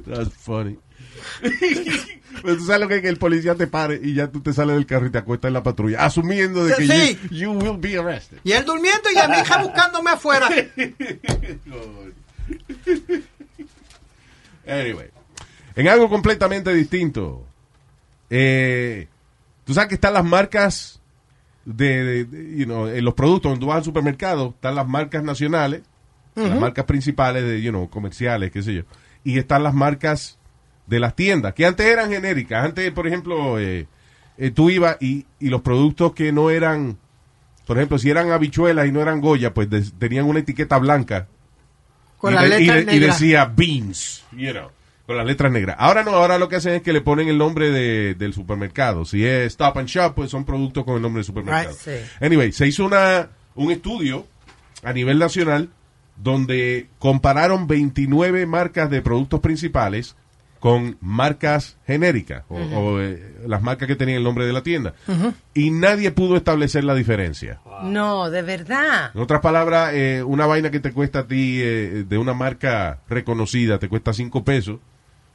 That's 0.08 0.34
funny. 0.36 0.78
Pero 2.42 2.58
tú 2.58 2.66
sabes 2.66 2.82
lo 2.82 2.88
que 2.88 2.96
es 2.98 3.02
que 3.02 3.10
el 3.10 3.18
policía 3.18 3.56
te 3.56 3.68
pare 3.68 4.00
y 4.02 4.14
ya 4.14 4.28
tú 4.32 4.40
te 4.42 4.54
sales 4.54 4.76
del 4.76 4.86
carro 4.86 5.08
y 5.08 5.10
te 5.10 5.18
acuestas 5.18 5.50
en 5.50 5.54
la 5.54 5.64
patrulla, 5.64 6.06
asumiendo 6.06 6.64
de 6.64 6.76
que 6.76 6.88
Sí. 6.88 7.20
you, 7.32 7.38
you 7.38 7.52
will 7.52 7.78
be 7.78 7.98
arrested. 7.98 8.38
Y 8.44 8.52
él 8.54 8.64
durmiendo 8.66 9.10
y 9.14 9.18
a 9.18 9.28
mi 9.28 9.38
hija 9.38 9.62
buscándome 9.62 10.12
afuera. 10.12 10.48
Anyway, 14.68 15.08
en 15.76 15.88
algo 15.88 16.10
completamente 16.10 16.74
distinto. 16.74 17.46
Eh, 18.30 19.08
tú 19.66 19.74
sabes 19.74 19.90
que 19.90 19.96
están 19.96 20.14
las 20.14 20.24
marcas 20.26 21.02
de, 21.66 22.04
de- 22.04 22.26
de, 22.26 22.58
you 22.58 22.66
know, 22.66 22.88
en 22.88 23.04
los 23.04 23.14
productos, 23.16 23.50
cuando 23.52 23.68
vas 23.68 23.78
al 23.78 23.84
supermercado, 23.84 24.50
están 24.56 24.76
las 24.76 24.88
marcas 24.88 25.24
nacionales, 25.24 25.82
las 26.36 26.58
marcas 26.60 26.86
principales 26.86 27.44
de, 27.44 27.62
you 27.62 27.72
know, 27.72 27.90
comerciales, 27.90 28.52
qué 28.52 28.62
sé 28.64 28.74
yo, 28.76 28.84
y 29.24 29.38
están 29.40 29.64
las 29.64 29.74
marcas 29.74 30.38
de 30.90 31.00
las 31.00 31.16
tiendas, 31.16 31.54
que 31.54 31.66
antes 31.66 31.86
eran 31.86 32.10
genéricas. 32.10 32.66
Antes, 32.66 32.92
por 32.92 33.08
ejemplo, 33.08 33.60
eh, 33.60 33.88
eh, 34.38 34.52
tú 34.52 34.70
ibas 34.70 34.98
y, 35.00 35.26
y 35.40 35.50
los 35.50 35.62
productos 35.62 36.14
que 36.14 36.32
no 36.32 36.50
eran, 36.50 36.98
por 37.66 37.78
ejemplo, 37.78 37.98
si 38.00 38.10
eran 38.10 38.32
habichuelas 38.32 38.88
y 38.88 38.92
no 38.92 39.02
eran 39.02 39.22
Goya, 39.22 39.54
pues 39.54 39.68
tenían 40.00 40.26
una 40.26 40.40
etiqueta 40.40 40.78
blanca 40.80 41.28
Con 42.18 42.34
y, 42.34 42.36
las 42.36 42.50
de- 42.50 42.62
y 42.62 42.66
letras 42.66 42.76
de- 42.76 42.82
y 42.96 43.00
negras. 43.00 43.20
decía 43.20 43.46
beans, 43.46 44.24
you 44.32 44.52
know, 44.52 44.70
con 45.06 45.18
las 45.18 45.26
letras 45.26 45.52
negras. 45.52 45.76
Ahora 45.80 46.04
no, 46.04 46.12
ahora 46.12 46.38
lo 46.38 46.50
que 46.50 46.56
hacen 46.58 46.74
es 46.74 46.82
que 46.82 46.94
le 46.94 47.02
ponen 47.02 47.28
el 47.28 47.38
nombre 47.38 47.70
de- 47.72 48.16
del 48.16 48.34
supermercado. 48.34 49.06
Si 49.06 49.26
es 49.26 49.46
Stop 49.54 49.78
and 49.78 49.88
Shop, 49.88 50.14
pues 50.16 50.30
son 50.32 50.44
productos 50.46 50.84
con 50.86 50.96
el 50.96 51.02
nombre 51.02 51.20
del 51.20 51.26
supermercado. 51.26 51.70
Right. 51.70 51.80
Sí. 52.04 52.10
Anyway, 52.26 52.52
se 52.52 52.68
hizo 52.68 52.86
una, 52.86 53.30
un 53.56 53.72
estudio 53.72 54.26
a 54.84 54.94
nivel 54.94 55.20
nacional 55.20 55.70
donde 56.16 56.90
compararon 57.00 57.66
29 57.68 58.46
marcas 58.46 58.90
de 58.90 59.02
productos 59.02 59.40
principales 59.40 60.16
con 60.60 60.98
marcas 61.00 61.78
genéricas 61.88 62.44
o, 62.50 62.56
o, 62.58 63.02
eh, 63.02 63.38
las 63.48 63.62
marcas 63.62 63.88
que 63.88 63.96
tenían 63.96 64.18
el 64.18 64.24
nombre 64.24 64.46
de 64.46 64.54
la 64.54 64.62
tienda. 64.62 64.94
Y 65.54 65.72
nadie 65.72 66.12
pudo 66.12 66.36
establecer 66.36 66.84
la 66.84 66.96
diferencia. 66.96 67.62
No, 67.84 68.30
de 68.30 68.42
verdad. 68.42 69.12
En 69.16 69.22
otras 69.22 69.42
palabras, 69.42 69.92
eh, 69.94 70.22
una 70.24 70.46
vaina 70.46 70.70
que 70.70 70.80
te 70.80 70.92
cuesta 70.92 71.20
a 71.20 71.28
ti 71.28 71.60
eh, 71.62 72.04
de 72.08 72.18
una 72.18 72.34
marca 72.34 73.00
reconocida 73.08 73.80
te 73.80 73.88
cuesta 73.88 74.12
5 74.14 74.44
pesos, 74.44 74.80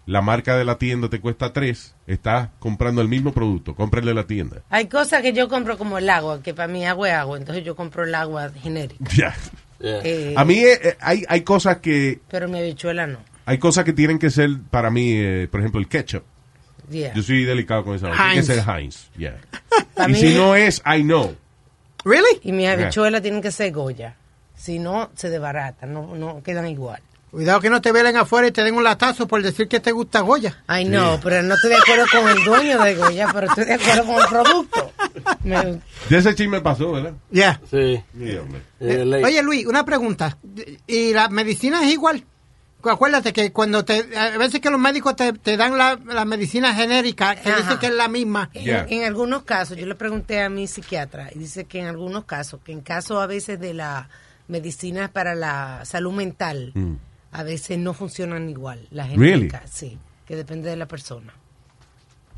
la 0.07 0.21
marca 0.21 0.57
de 0.57 0.67
la 0.67 0.77
tienda 0.77 1.09
te 1.09 1.21
cuesta 1.21 1.55
3, 1.55 1.97
estás 2.07 2.51
comprando 2.59 3.01
el 3.01 3.09
mismo 3.09 3.33
producto, 3.33 3.75
cómprale 3.75 4.13
la 4.13 4.27
tienda. 4.27 4.59
Hay 4.69 4.89
cosas 4.89 5.23
que 5.23 5.33
yo 5.33 5.49
compro 5.49 5.79
como 5.79 5.97
el 5.97 6.11
agua, 6.11 6.43
que 6.43 6.53
para 6.53 6.69
mí 6.69 6.85
agua 6.85 7.09
es 7.09 7.15
agua, 7.15 7.39
entonces 7.39 7.65
yo 7.65 7.75
compro 7.75 8.05
el 8.05 8.15
agua 8.15 8.51
genérica. 8.51 9.03
Ya. 9.17 9.35
Yeah. 9.81 10.01
Eh, 10.05 10.35
A 10.37 10.45
mí 10.45 10.63
hay, 11.01 11.25
hay 11.29 11.41
cosas 11.43 11.79
que 11.79 12.21
Pero 12.31 12.49
mi 12.49 12.59
habichuela 12.59 13.07
no. 13.07 13.19
Hay 13.47 13.59
cosas 13.59 13.85
que 13.85 13.93
tienen 13.93 14.19
que 14.19 14.31
ser 14.31 14.51
para 14.71 14.91
mí, 14.91 15.13
eh, 15.13 15.49
por 15.51 15.61
ejemplo, 15.61 15.81
el 15.81 15.89
ketchup. 15.89 16.23
Yeah. 16.91 17.15
Yo 17.15 17.23
soy 17.23 17.45
delicado 17.45 17.83
con 17.85 17.97
eso. 17.97 18.07
Tiene 18.07 18.19
que 18.33 18.35
Heinz. 18.35 18.47
ser 18.47 18.65
Heinz. 18.69 19.09
yeah. 19.17 19.37
Y 20.09 20.13
mí- 20.13 20.19
si 20.19 20.35
no 20.35 20.55
es, 20.55 20.83
I 20.87 21.03
know. 21.03 21.35
¿Really? 22.05 22.41
Y 22.43 22.53
mis 22.53 22.69
habichuelas 22.69 23.23
tienen 23.23 23.41
que 23.41 23.51
ser 23.51 23.73
Goya. 23.73 24.17
Si 24.57 24.79
no, 24.79 25.11
se 25.15 25.31
desbaratan, 25.31 25.93
no, 25.93 26.15
no 26.15 26.43
quedan 26.43 26.67
igual. 26.67 27.01
Cuidado 27.31 27.61
que 27.61 27.71
no 27.71 27.81
te 27.81 27.91
velen 27.91 28.17
afuera 28.17 28.47
y 28.47 28.53
te 28.53 28.63
den 28.63 28.75
un 28.77 28.85
latazo 28.85 29.27
por 29.27 29.43
decir 29.43 29.67
que 29.67 29.81
te 29.81 29.91
gusta 29.91 30.21
Goya. 30.21 30.63
Ay, 30.69 30.85
no, 30.85 31.19
pero 31.23 31.43
no 31.43 31.55
estoy 31.55 31.71
de 31.71 31.77
acuerdo 31.79 32.05
con 32.13 32.29
el 32.29 32.45
dueño 32.45 32.81
de 32.83 32.95
Goya, 32.95 33.29
pero 33.33 33.47
estoy 33.49 33.65
de 33.65 33.75
acuerdo 33.75 34.05
con 34.05 34.21
el 34.23 34.29
producto. 34.29 34.93
Me- 35.43 35.81
De 36.11 36.19
ese 36.19 36.35
chisme 36.35 36.61
pasó, 36.61 36.93
¿verdad? 36.93 37.15
Ya. 37.31 37.61
Sí. 37.71 38.01
Sí. 38.17 38.39
Eh, 38.81 39.05
ley. 39.05 39.25
Oye, 39.25 39.43
Luis, 39.43 39.67
una 39.67 39.85
pregunta. 39.85 40.37
¿Y 40.87 41.13
la 41.13 41.29
medicina 41.29 41.83
es 41.85 41.93
igual? 41.93 42.23
Acuérdate 42.91 43.33
que 43.33 43.53
cuando 43.53 43.85
te... 43.85 44.05
A 44.17 44.37
veces 44.39 44.61
que 44.61 44.71
los 44.71 44.81
médicos 44.81 45.17
te, 45.17 45.33
te 45.33 45.57
dan 45.57 45.77
la, 45.79 45.99
la 46.07 46.25
medicina 46.25 46.75
genérica, 46.75 47.35
que 47.37 47.49
Ajá. 47.51 47.61
dicen 47.63 47.79
que 47.79 47.87
es 47.87 47.95
la 47.95 48.09
misma. 48.09 48.51
En, 48.55 48.65
Yeah. 48.65 48.87
en 48.89 49.05
algunos 49.05 49.43
casos, 49.45 49.77
yo 49.77 49.87
le 49.87 49.95
pregunté 49.95 50.41
a 50.43 50.49
mi 50.49 50.67
psiquiatra 50.67 51.31
y 51.35 51.39
dice 51.39 51.65
que 51.65 51.81
en 51.81 51.87
algunos 51.87 52.25
casos, 52.25 52.61
que 52.65 52.73
en 52.73 52.81
caso 52.81 53.21
a 53.21 53.27
veces 53.27 53.59
de 53.61 53.75
la 53.75 54.09
medicina 54.49 55.09
para 55.13 55.35
la 55.35 55.85
salud 55.85 56.13
mental, 56.13 56.73
Mm. 56.75 56.95
a 57.33 57.43
veces 57.43 57.79
no 57.79 57.95
funcionan 57.95 58.49
igual. 58.51 58.87
La 58.91 59.05
Really? 59.07 59.19
genérica, 59.49 59.63
sí, 59.67 59.99
que 60.27 60.37
depende 60.37 60.69
de 60.71 60.77
la 60.77 60.87
persona. 60.87 61.33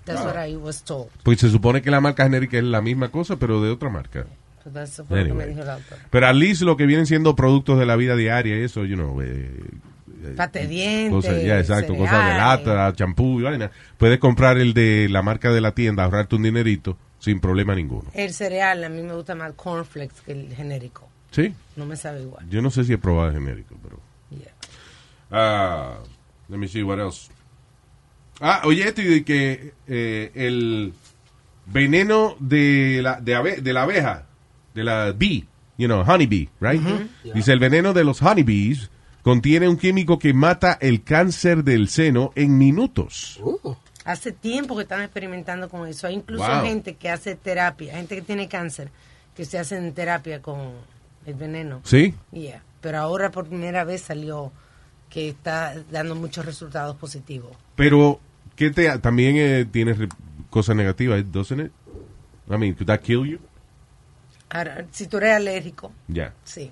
That's 0.05 0.25
what 0.25 0.47
I 0.47 0.55
was 0.57 0.85
told. 0.85 1.09
Pues 1.25 1.41
se 1.41 1.51
supone 1.51 1.83
que 1.83 1.91
la 1.91 2.01
marca 2.01 2.23
genérica 2.23 2.59
es 2.59 2.65
la 2.65 2.81
misma 2.81 3.09
cosa, 3.11 3.37
pero 3.37 3.61
de 3.61 3.71
otra 3.71 3.91
marca. 3.91 4.25
So 4.63 4.71
that's 4.71 5.03
fue 5.09 5.23
lo 5.23 5.27
que 5.27 5.33
me 5.35 5.45
Anyway. 5.45 5.77
Pero 6.11 6.27
at 6.29 6.35
least 6.37 6.63
lo 6.63 6.77
que 6.77 6.87
vienen 6.87 7.07
siendo 7.07 7.35
productos 7.35 7.79
de 7.79 7.87
la 7.87 7.97
vida 7.97 8.15
diaria, 8.15 8.57
eso, 8.57 8.85
you 8.85 8.95
know, 8.95 9.21
eh, 9.21 9.51
Pate 10.35 10.67
dientes, 10.67 11.11
cosas, 11.13 11.43
ya, 11.43 11.59
exacto, 11.61 11.95
cosas 11.97 12.27
de 12.27 12.35
lata, 12.39 12.93
champú 12.95 13.41
y 13.41 13.43
vaina. 13.45 13.71
Puedes 13.99 14.19
comprar 14.19 14.59
el 14.59 14.75
de 14.75 15.09
la 15.11 15.23
marca 15.23 15.51
de 15.53 15.61
la 15.61 15.73
tienda, 15.73 16.05
ahorrarte 16.05 16.37
un 16.37 16.43
dinerito 16.43 16.97
sin 17.19 17.41
problema 17.41 17.75
ninguno. 17.75 18.11
El 18.15 18.33
cereal, 18.33 18.83
a 18.85 18.89
mí 18.89 19.03
me 19.03 19.15
gusta 19.15 19.35
más 19.35 19.53
cornflakes 19.55 20.21
que 20.25 20.33
el 20.33 20.55
genérico. 20.55 21.09
Sí, 21.31 21.53
No 21.77 21.85
me 21.87 21.97
sabe 21.97 22.23
igual. 22.23 22.49
yo 22.49 22.63
no 22.63 22.71
sé 22.71 22.85
si 22.85 22.93
he 22.95 22.99
probado 22.99 23.29
el 23.29 23.35
genérico, 23.35 23.77
pero. 23.83 24.01
Yeah. 24.31 24.53
Ah, 25.31 25.99
let 26.49 26.57
me 26.59 26.69
see 26.69 26.83
what 26.83 26.99
else. 26.99 27.31
Ah, 28.41 28.63
oye, 28.65 28.87
esto 28.87 29.03
de 29.03 29.25
que 29.25 29.73
eh, 29.87 30.31
el 30.35 30.93
veneno 31.67 32.37
de 32.39 33.01
la, 33.03 33.21
de, 33.21 33.35
ave- 33.35 33.61
de 33.61 33.73
la 33.73 33.83
abeja, 33.83 34.27
de 34.75 34.85
la 34.85 35.13
bee, 35.13 35.47
you 35.79 35.87
know, 35.89 36.03
honeybee, 36.03 36.49
right? 36.61 36.81
Dice, 37.35 37.53
el 37.53 37.59
veneno 37.59 37.93
de 37.93 38.05
los 38.05 38.21
honeybees 38.23 38.91
contiene 39.27 39.69
un 39.69 39.77
químico 39.77 40.21
que 40.21 40.33
mata 40.33 40.79
el 40.81 41.03
cáncer 41.03 41.65
del 41.65 41.89
seno 41.89 42.31
en 42.37 42.57
minutos. 42.57 43.41
Uh, 43.43 43.75
Hace 44.05 44.31
tiempo 44.31 44.77
que 44.77 44.83
están 44.83 45.03
experimentando 45.03 45.69
con 45.69 45.89
eso. 45.89 46.07
Hay 46.07 46.15
incluso 46.15 46.47
Wow. 46.47 46.63
gente 46.63 46.95
que 46.95 47.11
hace 47.11 47.35
terapia, 47.35 47.93
gente 47.97 48.15
que 48.15 48.23
tiene 48.23 48.47
cáncer, 48.49 48.89
que 49.35 49.45
se 49.45 49.59
hacen 49.59 49.93
terapia 49.95 50.41
con 50.41 50.59
el 51.27 51.35
veneno. 51.35 51.81
¿Sí? 51.83 52.15
Yeah. 52.31 52.63
Pero 52.81 52.99
ahora 52.99 53.33
por 53.33 53.47
primera 53.49 53.83
vez 53.83 54.03
salió 54.03 54.53
que 55.11 55.29
está 55.31 55.75
dando 55.91 56.15
muchos 56.15 56.45
resultados 56.47 56.95
positivos. 56.95 57.51
Pero, 57.75 58.21
¿qué 58.55 58.71
te, 58.71 58.97
también 59.01 59.35
eh, 59.39 59.65
tiene 59.69 59.95
re- 59.95 60.09
cosas 60.51 60.77
negativas, 60.77 61.25
doesn't 61.33 61.61
it? 61.67 61.73
I 62.49 62.57
mean, 62.59 62.75
could 62.75 62.87
that 62.87 63.01
kill 63.01 63.27
you? 63.27 63.41
Ahora, 64.51 64.87
si 64.93 65.09
tú 65.09 65.17
eres 65.17 65.33
alérgico, 65.35 65.91
Ya. 66.07 66.33
sí. 66.45 66.71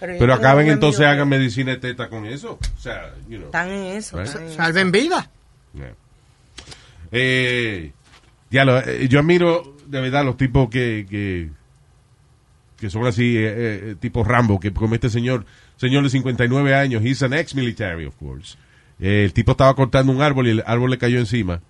Pero, 0.00 0.32
acaben 0.34 0.68
entonces, 0.68 1.04
hagan 1.06 1.28
medicina 1.28 1.72
de 1.72 1.78
teta 1.78 2.08
con 2.08 2.24
eso. 2.26 2.58
O 2.76 2.80
sea, 2.80 3.14
you 3.28 3.36
know. 3.36 3.46
Están 3.46 3.68
en 3.70 3.96
eso. 3.96 4.16
Right. 4.16 4.26
están 4.26 4.42
en 4.44 4.52
Salven 4.52 4.92
vida. 4.92 5.30
Yeah. 5.74 5.94
Eh, 7.12 7.92
ya 8.50 8.64
lo- 8.64 8.78
eh, 8.78 9.08
yo 9.08 9.20
admiro 9.20 9.76
de 9.86 10.00
verdad 10.00 10.24
los 10.24 10.36
tipos 10.36 10.68
que, 10.68 11.06
que, 11.08 11.48
que 12.76 12.90
son 12.90 13.06
así, 13.06 13.36
eh, 13.36 13.42
eh, 13.90 13.94
tipo 13.98 14.24
Rambo, 14.24 14.60
que 14.60 14.72
como 14.72 14.94
este 14.94 15.10
señor, 15.10 15.46
señor 15.76 16.04
de 16.04 16.10
59 16.10 16.74
años, 16.74 17.02
he's 17.04 17.22
an 17.22 17.32
ex-military, 17.32 18.04
of 18.06 18.14
course. 18.16 18.56
Eh, 19.00 19.22
el 19.24 19.32
tipo 19.32 19.52
estaba 19.52 19.74
cortando 19.74 20.12
un 20.12 20.22
árbol 20.22 20.46
y 20.48 20.50
el 20.50 20.62
árbol 20.66 20.90
le 20.90 20.98
cayó 20.98 21.18
encima. 21.18 21.60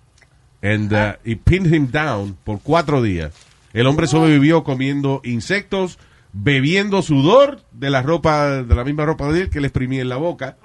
And 0.61 0.91
uh, 0.91 1.13
he 1.23 1.35
pinned 1.37 1.73
him 1.73 1.89
down 1.89 2.35
por 2.43 2.59
cuatro 2.61 3.01
días. 3.01 3.31
El 3.71 3.87
hombre 3.87 4.07
sobrevivió 4.07 4.63
comiendo 4.63 5.21
insectos, 5.23 5.99
bebiendo 6.33 7.01
sudor 7.01 7.61
de 7.71 7.89
la 7.89 8.01
ropa, 8.01 8.63
de 8.63 8.75
la 8.75 8.83
misma 8.83 9.05
ropa 9.05 9.31
de 9.31 9.41
él 9.41 9.49
que 9.49 9.61
le 9.61 9.67
exprimía 9.67 10.01
en 10.01 10.09
la 10.09 10.17
boca. 10.17 10.57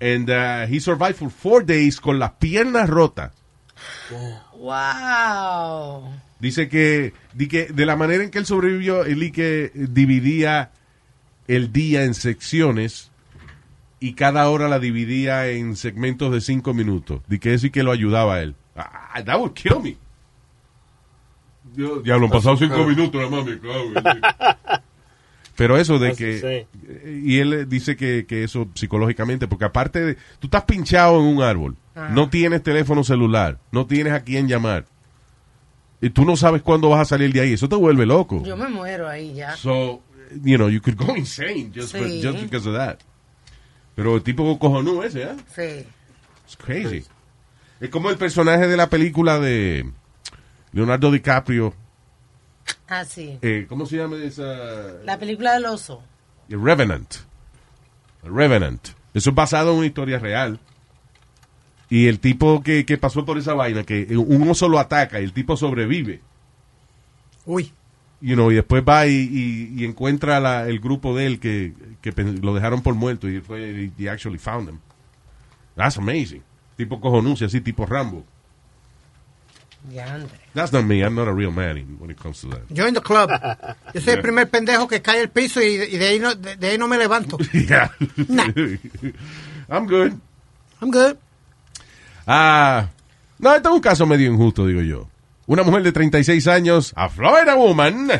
And 0.00 0.30
uh, 0.30 0.66
he 0.66 0.80
survived 0.80 1.16
for 1.16 1.30
four 1.30 1.64
days 1.64 2.00
con 2.00 2.18
las 2.18 2.32
piernas 2.32 2.88
rotas. 2.88 3.32
Wow. 4.56 6.12
Dice 6.38 6.68
que, 6.68 7.12
di 7.34 7.48
que 7.48 7.66
de 7.66 7.86
la 7.86 7.96
manera 7.96 8.24
en 8.24 8.30
que 8.30 8.38
él 8.38 8.46
sobrevivió, 8.46 9.04
él 9.04 9.22
y 9.22 9.30
que 9.30 9.70
dividía 9.74 10.70
el 11.48 11.72
día 11.72 12.04
en 12.04 12.14
secciones 12.14 13.10
y 14.00 14.14
cada 14.14 14.48
hora 14.48 14.68
la 14.68 14.78
dividía 14.78 15.48
en 15.48 15.76
segmentos 15.76 16.32
de 16.32 16.40
cinco 16.40 16.72
minutos. 16.72 17.20
Di 17.28 17.38
que 17.38 17.52
eso 17.52 17.66
y 17.66 17.70
que 17.70 17.82
lo 17.82 17.92
ayudaba 17.92 18.36
a 18.36 18.42
él. 18.42 18.54
Ah, 18.74 19.22
that 19.24 19.38
would 19.38 19.52
kill 19.52 19.80
me. 19.80 19.96
Yo- 21.74 22.02
ya 22.02 22.16
lo 22.16 22.26
han 22.26 22.30
pasado 22.30 22.56
cinco 22.56 22.84
minutos, 22.84 23.22
en 23.22 23.60
Dios. 23.60 23.84
Pero 25.56 25.76
eso 25.76 25.98
de 25.98 26.08
That's 26.08 26.18
que... 26.18 26.66
Y 27.22 27.38
él 27.38 27.68
dice 27.68 27.94
que, 27.96 28.24
que 28.26 28.44
eso 28.44 28.68
psicológicamente, 28.74 29.46
porque 29.46 29.66
aparte 29.66 30.00
de... 30.00 30.14
Tú 30.38 30.46
estás 30.46 30.64
pinchado 30.64 31.20
en 31.20 31.26
un 31.36 31.42
árbol, 31.42 31.76
no 32.12 32.30
tienes 32.30 32.62
teléfono 32.62 33.04
celular, 33.04 33.58
no 33.70 33.86
tienes 33.86 34.12
a 34.14 34.20
quién 34.24 34.48
llamar. 34.48 34.86
Y 36.00 36.08
tú 36.10 36.24
no 36.24 36.34
sabes 36.36 36.62
cuándo 36.62 36.88
vas 36.88 37.00
a 37.02 37.04
salir 37.04 37.30
de 37.32 37.40
ahí. 37.42 37.52
Eso 37.52 37.68
te 37.68 37.76
vuelve 37.76 38.06
loco. 38.06 38.42
Yo 38.42 38.56
me 38.56 38.68
muero 38.68 39.06
ahí 39.06 39.34
ya. 39.34 39.54
So, 39.56 40.02
you 40.42 40.56
know, 40.56 40.70
you 40.70 40.80
could 40.80 40.96
go 40.96 41.14
insane 41.16 41.70
just, 41.74 41.94
for- 41.94 42.06
just 42.08 42.40
because 42.40 42.66
of 42.66 42.74
that. 42.74 43.00
Pero 43.94 44.16
el 44.16 44.22
tipo 44.22 44.58
cojonú 44.58 45.02
ese, 45.02 45.24
¿eh? 45.24 45.36
Sí. 45.54 45.86
It's 46.46 46.56
crazy. 46.56 47.04
Es 47.80 47.90
como 47.90 48.08
el 48.08 48.16
personaje 48.16 48.66
de 48.66 48.76
la 48.78 48.88
película 48.88 49.38
de 49.40 49.90
Leonardo 50.72 51.10
DiCaprio. 51.10 51.74
Ah, 52.88 53.04
sí. 53.04 53.38
Eh, 53.42 53.66
¿Cómo 53.68 53.86
se 53.86 53.96
llama 53.96 54.16
esa? 54.16 54.44
La 55.04 55.18
película 55.18 55.54
del 55.54 55.66
oso. 55.66 56.02
Revenant. 56.48 57.14
Revenant. 58.22 58.88
Eso 59.14 59.30
es 59.30 59.36
basado 59.36 59.72
en 59.72 59.78
una 59.78 59.86
historia 59.86 60.18
real. 60.18 60.60
Y 61.88 62.06
el 62.06 62.20
tipo 62.20 62.62
que, 62.62 62.84
que 62.86 62.98
pasó 62.98 63.24
por 63.24 63.38
esa 63.38 63.54
vaina, 63.54 63.82
que 63.84 64.06
un 64.16 64.48
oso 64.48 64.68
lo 64.68 64.78
ataca 64.78 65.20
y 65.20 65.24
el 65.24 65.32
tipo 65.32 65.56
sobrevive. 65.56 66.20
Uy. 67.46 67.72
you 68.20 68.34
know, 68.34 68.50
y 68.52 68.54
después 68.56 68.84
va 68.86 69.06
y, 69.06 69.12
y- 69.12 69.74
y 69.80 69.84
encuentra 69.86 70.38
la- 70.40 70.68
el 70.68 70.78
grupo 70.78 71.16
de 71.16 71.26
él 71.26 71.40
que, 71.40 71.72
que 72.02 72.12
lo 72.42 72.54
dejaron 72.54 72.82
por 72.82 72.94
muerto 72.94 73.28
y 73.28 73.40
fue 73.40 73.90
y 73.96 74.06
actually 74.08 74.38
found 74.38 74.66
them. 74.68 74.78
That's 75.74 75.96
amazing. 75.96 76.42
Tipo 76.76 77.00
cojonuncia, 77.00 77.46
así 77.46 77.60
tipo 77.62 77.86
Rambo. 77.86 78.24
That's 80.54 80.72
not 80.72 80.84
me. 80.84 81.02
I'm 81.02 81.14
not 81.14 81.26
a 81.28 81.32
real 81.32 81.50
man 81.52 81.96
when 81.98 82.10
it 82.10 82.18
comes 82.18 82.40
to 82.42 82.48
that. 82.48 82.68
Join 82.72 82.92
the 82.94 83.00
club. 83.00 83.30
Yo 83.94 84.00
soy 84.00 84.14
el 84.14 84.20
primer 84.22 84.48
pendejo 84.48 84.86
que 84.88 85.00
cae 85.00 85.20
al 85.22 85.30
piso 85.30 85.60
y, 85.60 85.74
y 85.74 85.96
de, 85.96 86.06
ahí 86.08 86.18
no, 86.18 86.34
de, 86.34 86.56
de 86.56 86.68
ahí 86.68 86.78
no 86.78 86.86
me 86.86 86.98
levanto. 86.98 87.38
yeah. 87.52 87.90
Nah. 88.28 88.44
I'm 89.68 89.86
good. 89.86 90.20
I'm 90.80 90.90
good. 90.90 91.16
Ah, 92.26 92.88
no, 93.38 93.54
este 93.54 93.68
es 93.68 93.74
un 93.74 93.80
caso 93.80 94.06
medio 94.06 94.30
injusto, 94.30 94.66
digo 94.66 94.82
yo. 94.82 95.08
Una 95.46 95.62
mujer 95.64 95.82
de 95.82 95.92
36 95.92 96.46
años, 96.46 96.92
a 96.94 97.08
Florida 97.08 97.54
Woman. 97.56 98.10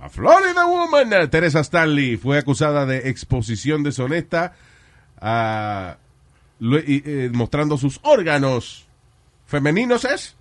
A 0.00 0.08
Florida 0.08 0.66
Woman, 0.66 1.30
Teresa 1.30 1.60
Stanley, 1.60 2.16
fue 2.16 2.38
acusada 2.38 2.86
de 2.86 3.08
exposición 3.08 3.82
deshonesta, 3.82 4.52
ah, 5.20 5.96
lo- 5.96 6.05
y, 6.05 6.05
eh, 6.60 7.30
mostrando 7.32 7.78
sus 7.78 8.00
órganos 8.02 8.86
femeninos, 9.46 10.04
¿es? 10.04 10.36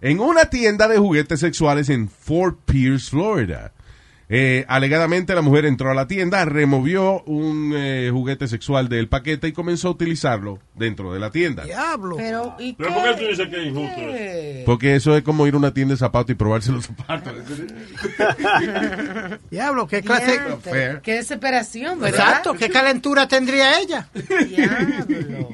En 0.00 0.20
una 0.20 0.46
tienda 0.46 0.88
de 0.88 0.98
juguetes 0.98 1.40
sexuales 1.40 1.88
en 1.88 2.08
Fort 2.08 2.58
Pierce, 2.64 3.10
Florida. 3.10 3.72
Eh, 4.30 4.66
alegadamente 4.68 5.34
la 5.34 5.40
mujer 5.40 5.64
entró 5.64 5.90
a 5.90 5.94
la 5.94 6.06
tienda, 6.06 6.44
removió 6.44 7.22
un 7.22 7.72
eh, 7.74 8.10
juguete 8.12 8.46
sexual 8.46 8.90
del 8.90 9.08
paquete 9.08 9.48
y 9.48 9.52
comenzó 9.52 9.88
a 9.88 9.92
utilizarlo 9.92 10.58
dentro 10.74 11.14
de 11.14 11.18
la 11.18 11.30
tienda. 11.30 11.64
Diablo. 11.64 12.16
Pero, 12.16 12.54
¿y 12.58 12.74
Pero 12.74 12.90
qué? 12.90 12.94
¿por 12.94 13.04
qué 13.04 13.14
tú 13.22 13.28
dices 13.30 13.48
que 13.48 13.60
es 13.62 13.66
injusto? 13.68 13.96
¿Qué? 13.96 14.62
Porque 14.66 14.96
eso 14.96 15.16
es 15.16 15.22
como 15.22 15.46
ir 15.46 15.54
a 15.54 15.56
una 15.56 15.72
tienda 15.72 15.94
de 15.94 15.98
zapatos 15.98 16.30
y 16.30 16.34
probarse 16.34 16.72
los 16.72 16.84
zapatos. 16.84 17.32
Diablo, 19.50 19.86
qué 19.86 20.02
clase. 20.02 20.38
Diantre. 20.38 20.72
Fair. 20.72 21.00
Qué 21.00 21.14
desesperación, 21.14 21.98
¿verdad? 21.98 22.20
Exacto, 22.20 22.52
qué 22.52 22.68
calentura 22.68 23.28
tendría 23.28 23.80
ella. 23.80 24.10
Diablo. 24.12 25.48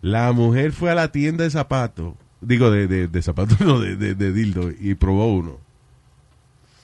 La 0.00 0.32
mujer 0.32 0.72
fue 0.72 0.90
a 0.90 0.94
la 0.94 1.12
tienda 1.12 1.44
de 1.44 1.50
zapatos, 1.50 2.14
digo 2.40 2.70
de, 2.70 2.86
de, 2.86 3.06
de 3.06 3.22
zapatos, 3.22 3.60
no, 3.66 3.80
de, 3.80 3.96
de, 3.96 4.14
de 4.14 4.32
dildo, 4.32 4.70
y 4.70 4.94
probó 4.94 5.34
uno. 5.34 5.58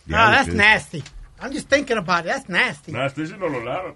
Ah, 0.06 0.30
Diablo, 0.30 0.36
that's 0.36 0.54
nasty. 0.54 1.02
I'm 1.40 1.52
just 1.52 1.68
thinking 1.68 1.98
about 1.98 2.20
it. 2.24 2.28
That's 2.28 2.48
nasty. 2.48 2.92
Nasty 2.92 3.26
si 3.26 3.36
no 3.36 3.48
lo 3.48 3.60
lava. 3.62 3.94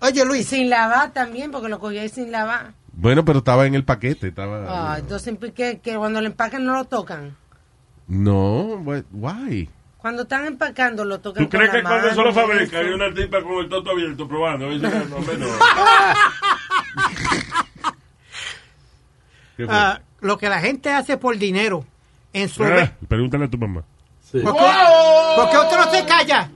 Oye, 0.00 0.24
Luis, 0.24 0.46
sin 0.48 0.70
lavar 0.70 1.12
también, 1.12 1.50
porque 1.50 1.68
lo 1.68 1.78
cogí 1.78 1.98
ahí 1.98 2.08
sin 2.08 2.30
lavar. 2.32 2.72
Bueno, 2.92 3.24
pero 3.24 3.38
estaba 3.40 3.66
en 3.66 3.74
el 3.74 3.84
paquete, 3.84 4.28
estaba... 4.28 4.64
Ah, 4.68 4.98
entonces, 4.98 5.36
¿qué, 5.54 5.80
que 5.80 5.96
cuando 5.96 6.20
lo 6.20 6.26
empacan 6.26 6.64
no 6.64 6.74
lo 6.74 6.84
tocan. 6.84 7.36
No, 8.06 8.76
what- 8.84 9.04
why? 9.12 9.68
Cuando 9.98 10.22
están 10.22 10.46
empacando 10.46 11.04
lo 11.04 11.18
tocan 11.20 11.44
¿Tú 11.44 11.50
crees 11.50 11.70
con 11.70 11.78
que 11.78 11.82
la 11.82 11.88
cuando 11.88 12.08
eso 12.08 12.22
lo 12.22 12.32
mano, 12.32 12.46
fabrica 12.48 12.78
hay 12.78 12.86
una 12.88 13.12
tipa 13.12 13.42
con 13.42 13.52
el 13.64 13.68
toto 13.68 13.90
abierto 13.90 14.28
probando? 14.28 14.68
Dice, 14.70 14.86
no, 14.86 15.18
no. 15.18 15.18
¿Qué 19.56 19.64
fue? 19.66 19.74
ah, 19.74 20.00
lo 20.20 20.36
que 20.38 20.48
la 20.48 20.60
gente 20.60 20.90
hace 20.90 21.16
por 21.16 21.38
dinero 21.38 21.86
en 22.34 22.42
Eslovenia. 22.42 22.94
Ah, 23.00 23.06
pregúntale 23.08 23.44
a 23.46 23.48
tu 23.48 23.56
mamá. 23.58 23.82
¿Por, 24.30 24.42
qué, 24.42 24.48
por 25.36 25.50
qué 25.50 25.56
otro 25.56 25.84
no 25.84 25.90
se 25.90 26.04
calla? 26.04 26.50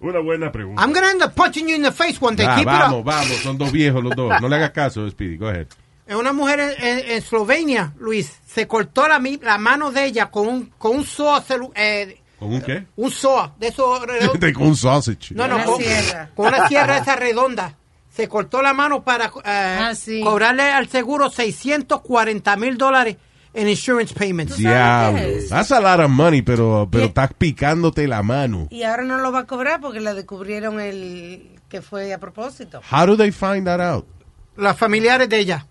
Una 0.00 0.18
buena 0.20 0.52
pregunta. 0.52 0.82
I'm 0.82 0.92
gonna 0.92 1.10
end 1.10 1.22
up 1.22 1.34
punching 1.34 1.66
you 1.68 1.74
in 1.74 1.82
the 1.82 1.90
face 1.92 2.18
one 2.20 2.36
day. 2.36 2.46
Ah, 2.46 2.56
Keep 2.56 2.62
it 2.66 2.66
vamos, 2.66 3.00
up. 3.00 3.04
vamos, 3.06 3.36
son 3.38 3.56
dos 3.56 3.72
viejos 3.72 4.02
los 4.04 4.14
dos. 4.14 4.40
No 4.40 4.48
le 4.48 4.56
hagas 4.56 4.70
caso, 4.72 5.08
Speedy, 5.10 5.36
go 5.38 5.48
ahead. 5.48 5.66
Una 6.08 6.32
mujer 6.32 6.60
en, 6.60 6.70
en- 6.86 6.98
en 6.98 7.10
Eslovenia, 7.16 7.92
Luis, 7.98 8.38
se 8.46 8.66
cortó 8.68 9.08
la, 9.08 9.18
mi- 9.18 9.38
la 9.42 9.58
mano 9.58 9.90
de 9.90 10.04
ella 10.04 10.30
con 10.30 10.46
un, 10.46 10.66
con 10.78 10.96
un 10.96 11.04
soa, 11.04 11.42
eh, 11.74 12.20
¿Con 12.38 12.52
un 12.54 12.60
qué? 12.60 12.86
un 12.96 13.10
soa, 13.10 13.54
de 13.58 13.68
esos. 13.68 14.00
Con 14.54 14.66
un 14.66 14.76
sausage. 14.76 15.34
No, 15.34 15.48
no, 15.48 15.56
Una 15.56 15.64
con, 15.64 15.80
sierra. 15.82 16.30
con 16.36 16.46
una 16.48 16.68
sierra 16.68 16.98
esa 16.98 17.16
redonda. 17.16 17.74
Se 18.10 18.28
cortó 18.28 18.62
la 18.62 18.72
mano 18.74 19.02
para 19.02 19.26
eh, 19.26 19.40
Ah, 19.44 19.94
sí. 19.94 20.20
cobrarle 20.22 20.62
al 20.70 20.88
seguro 20.88 21.28
640 21.30 22.56
mil 22.56 22.76
dólares 22.78 23.16
en 23.56 23.68
insurance 23.68 24.12
payments. 24.12 24.56
Diablo. 24.56 25.20
That's 25.48 25.70
a 25.72 25.80
lot 25.80 26.00
of 26.00 26.10
money, 26.10 26.42
pero, 26.42 26.88
pero 26.90 27.06
estás 27.06 27.32
picándote 27.32 28.06
la 28.06 28.22
mano. 28.22 28.68
Y 28.70 28.82
ahora 28.82 29.02
no 29.04 29.18
lo 29.18 29.32
va 29.32 29.40
a 29.40 29.46
cobrar 29.46 29.80
porque 29.80 29.98
le 30.00 30.12
descubrieron 30.14 30.78
el 30.78 31.58
que 31.68 31.80
fue 31.80 32.12
a 32.12 32.18
propósito. 32.18 32.80
How 32.92 33.06
do 33.06 33.16
they 33.16 33.32
find 33.32 33.66
that 33.66 33.80
out? 33.80 34.06
Los 34.56 34.76
familiares 34.76 35.28
de 35.28 35.38
ella. 35.38 35.66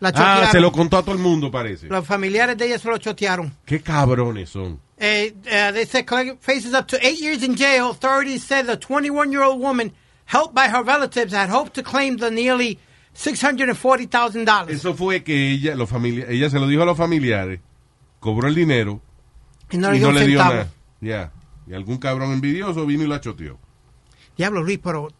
La 0.00 0.12
Ah, 0.14 0.48
se 0.52 0.60
lo 0.60 0.70
contó 0.70 0.98
a 0.98 1.02
todo 1.02 1.14
el 1.14 1.20
mundo, 1.20 1.50
parece. 1.50 1.86
Los 1.88 2.06
familiares 2.06 2.58
de 2.58 2.66
ella 2.66 2.78
se 2.78 2.88
lo 2.88 2.98
chotearon. 2.98 3.52
Qué 3.64 3.80
cabrones 3.80 4.50
son. 4.50 4.80
Uh, 5.00 5.30
uh, 5.46 5.72
they 5.72 5.86
said 5.86 6.06
faces 6.40 6.74
up 6.74 6.86
to 6.86 6.96
eight 7.04 7.18
years 7.20 7.42
in 7.42 7.56
jail. 7.56 7.90
Authorities 7.90 8.44
said 8.44 8.66
the 8.66 8.76
21-year-old 8.76 9.60
woman, 9.60 9.92
helped 10.26 10.54
by 10.54 10.68
her 10.68 10.82
relatives, 10.82 11.32
had 11.32 11.48
hoped 11.48 11.74
to 11.74 11.82
claim 11.82 12.18
the 12.18 12.30
nearly 12.30 12.78
$640,000. 13.16 14.70
Eso 14.70 14.94
fue 14.94 15.22
que 15.22 15.50
ella, 15.52 15.74
los 15.74 15.88
familia- 15.88 16.26
ella 16.28 16.50
se 16.50 16.58
lo 16.58 16.66
dijo 16.66 16.82
a 16.82 16.86
los 16.86 16.96
familiares, 16.96 17.60
cobró 18.20 18.48
el 18.48 18.54
dinero 18.54 19.00
Y 19.70 19.76
no 19.78 19.90
le 19.90 19.96
y 19.96 19.98
dio 20.00 20.08
no 20.08 20.14
un 20.14 20.20
le 20.20 20.26
dio 20.26 20.38
centavo. 20.38 20.54
nada. 20.54 20.70
Ya. 21.00 21.32
Y 21.66 21.74
algún 21.74 21.98
cabrón 21.98 22.32
envidioso 22.32 22.84
vino 22.86 23.04
y 23.04 23.06
la 23.06 23.20
choteó. 23.20 23.58
Diablo, 24.36 24.62
Luis, 24.62 24.78
pero 24.82 25.12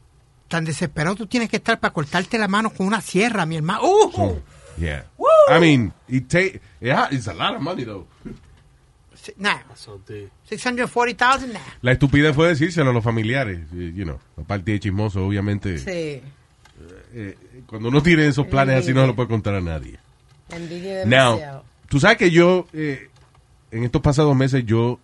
tan 0.48 0.64
desesperado 0.64 1.16
tú 1.16 1.26
tienes 1.26 1.48
que 1.48 1.56
estar 1.56 1.78
para 1.80 1.92
cortarte 1.92 2.36
la 2.38 2.48
mano 2.48 2.70
con 2.70 2.86
una 2.86 3.00
sierra, 3.00 3.46
mi 3.46 3.56
hermano. 3.56 3.80
¡Uh! 3.84 4.38
Yeah. 4.76 5.06
I 5.56 5.60
mean, 5.60 5.92
it 6.08 6.26
take, 6.28 6.60
yeah, 6.80 7.08
it's 7.12 7.28
a 7.28 7.34
lot 7.34 7.54
of 7.54 7.60
money 7.62 7.84
though. 7.84 8.06
Nah, 9.38 9.58
640,000, 10.44 11.52
nah. 11.52 11.60
La 11.80 11.92
estupidez 11.92 12.34
fue 12.34 12.48
decírselo 12.48 12.90
a 12.90 12.92
los 12.92 13.02
familiares, 13.04 13.60
you 13.72 14.04
know, 14.04 14.18
aparte 14.36 14.72
de 14.72 14.80
chismoso, 14.80 15.24
obviamente. 15.26 15.78
Sí. 15.78 16.20
Eh, 17.12 17.36
cuando 17.66 17.88
uno 17.88 18.02
tiene 18.02 18.26
esos 18.26 18.46
planes 18.46 18.76
así 18.76 18.92
no 18.92 19.02
se 19.02 19.06
lo 19.08 19.14
puede 19.16 19.28
contar 19.28 19.54
a 19.54 19.60
nadie. 19.60 19.98
Envidia 20.50 21.04
Now, 21.06 21.40
tú 21.88 22.00
sabes 22.00 22.16
que 22.18 22.30
yo, 22.30 22.66
eh, 22.72 23.08
en 23.70 23.84
estos 23.84 24.02
pasados 24.02 24.34
meses, 24.36 24.64
yo 24.66 24.98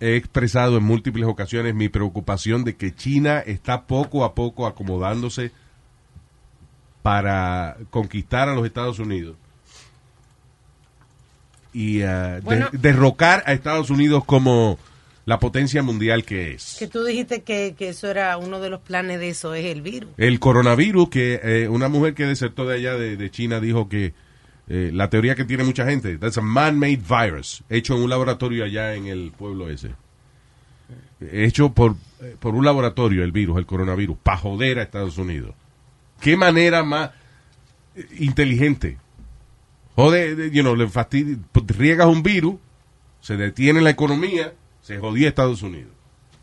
he 0.00 0.16
expresado 0.16 0.76
en 0.76 0.82
múltiples 0.84 1.26
ocasiones 1.26 1.74
mi 1.74 1.88
preocupación 1.88 2.64
de 2.64 2.76
que 2.76 2.94
China 2.94 3.38
está 3.40 3.86
poco 3.86 4.24
a 4.24 4.34
poco 4.34 4.66
acomodándose 4.66 5.52
para 7.02 7.76
conquistar 7.90 8.48
a 8.48 8.54
los 8.54 8.66
Estados 8.66 8.98
Unidos 8.98 9.36
y 11.72 11.98
de- 11.98 12.40
Bueno. 12.42 12.68
derrocar 12.72 13.42
a 13.46 13.52
Estados 13.52 13.90
Unidos 13.90 14.24
como 14.24 14.78
la 15.26 15.38
potencia 15.38 15.82
mundial 15.82 16.24
que 16.24 16.52
es. 16.52 16.76
Que 16.78 16.86
tú 16.88 17.04
dijiste 17.04 17.42
que, 17.42 17.74
que 17.76 17.88
eso 17.90 18.08
era 18.10 18.36
uno 18.38 18.60
de 18.60 18.70
los 18.70 18.80
planes 18.80 19.20
de 19.20 19.28
eso, 19.28 19.54
es 19.54 19.66
el 19.66 19.82
virus. 19.82 20.08
El 20.16 20.38
coronavirus, 20.40 21.10
que 21.10 21.40
eh, 21.42 21.68
una 21.68 21.88
mujer 21.88 22.14
que 22.14 22.24
desertó 22.24 22.64
de 22.66 22.76
allá 22.76 22.94
de, 22.96 23.16
de 23.18 23.30
China 23.30 23.60
dijo 23.60 23.88
que 23.88 24.14
eh, 24.68 24.90
la 24.94 25.10
teoría 25.10 25.34
que 25.34 25.44
tiene 25.44 25.64
mucha 25.64 25.84
gente, 25.84 26.16
that's 26.18 26.38
a 26.38 26.40
man-made 26.40 27.02
virus, 27.08 27.62
hecho 27.68 27.94
en 27.96 28.02
un 28.04 28.10
laboratorio 28.10 28.64
allá 28.64 28.94
en 28.94 29.06
el 29.06 29.32
pueblo 29.36 29.68
ese. 29.68 29.90
Hecho 31.20 31.72
por, 31.72 31.96
eh, 32.20 32.36
por 32.38 32.54
un 32.54 32.64
laboratorio, 32.64 33.24
el 33.24 33.32
virus, 33.32 33.58
el 33.58 33.66
coronavirus, 33.66 34.18
para 34.22 34.36
joder 34.38 34.78
a 34.78 34.82
Estados 34.82 35.18
Unidos. 35.18 35.54
¿Qué 36.20 36.36
manera 36.36 36.82
más 36.84 37.10
inteligente? 38.18 38.98
Jode, 39.96 40.34
de- 40.36 40.50
you 40.50 40.62
know, 40.62 40.76
le 40.76 40.86
fastidi- 40.88 41.38
riegas 41.76 42.06
un 42.06 42.22
virus, 42.22 42.56
se 43.20 43.36
detiene 43.36 43.80
la 43.80 43.90
economía, 43.90 44.52
se 44.86 44.98
jodía 44.98 45.28
Estados 45.28 45.62
Unidos. 45.62 45.90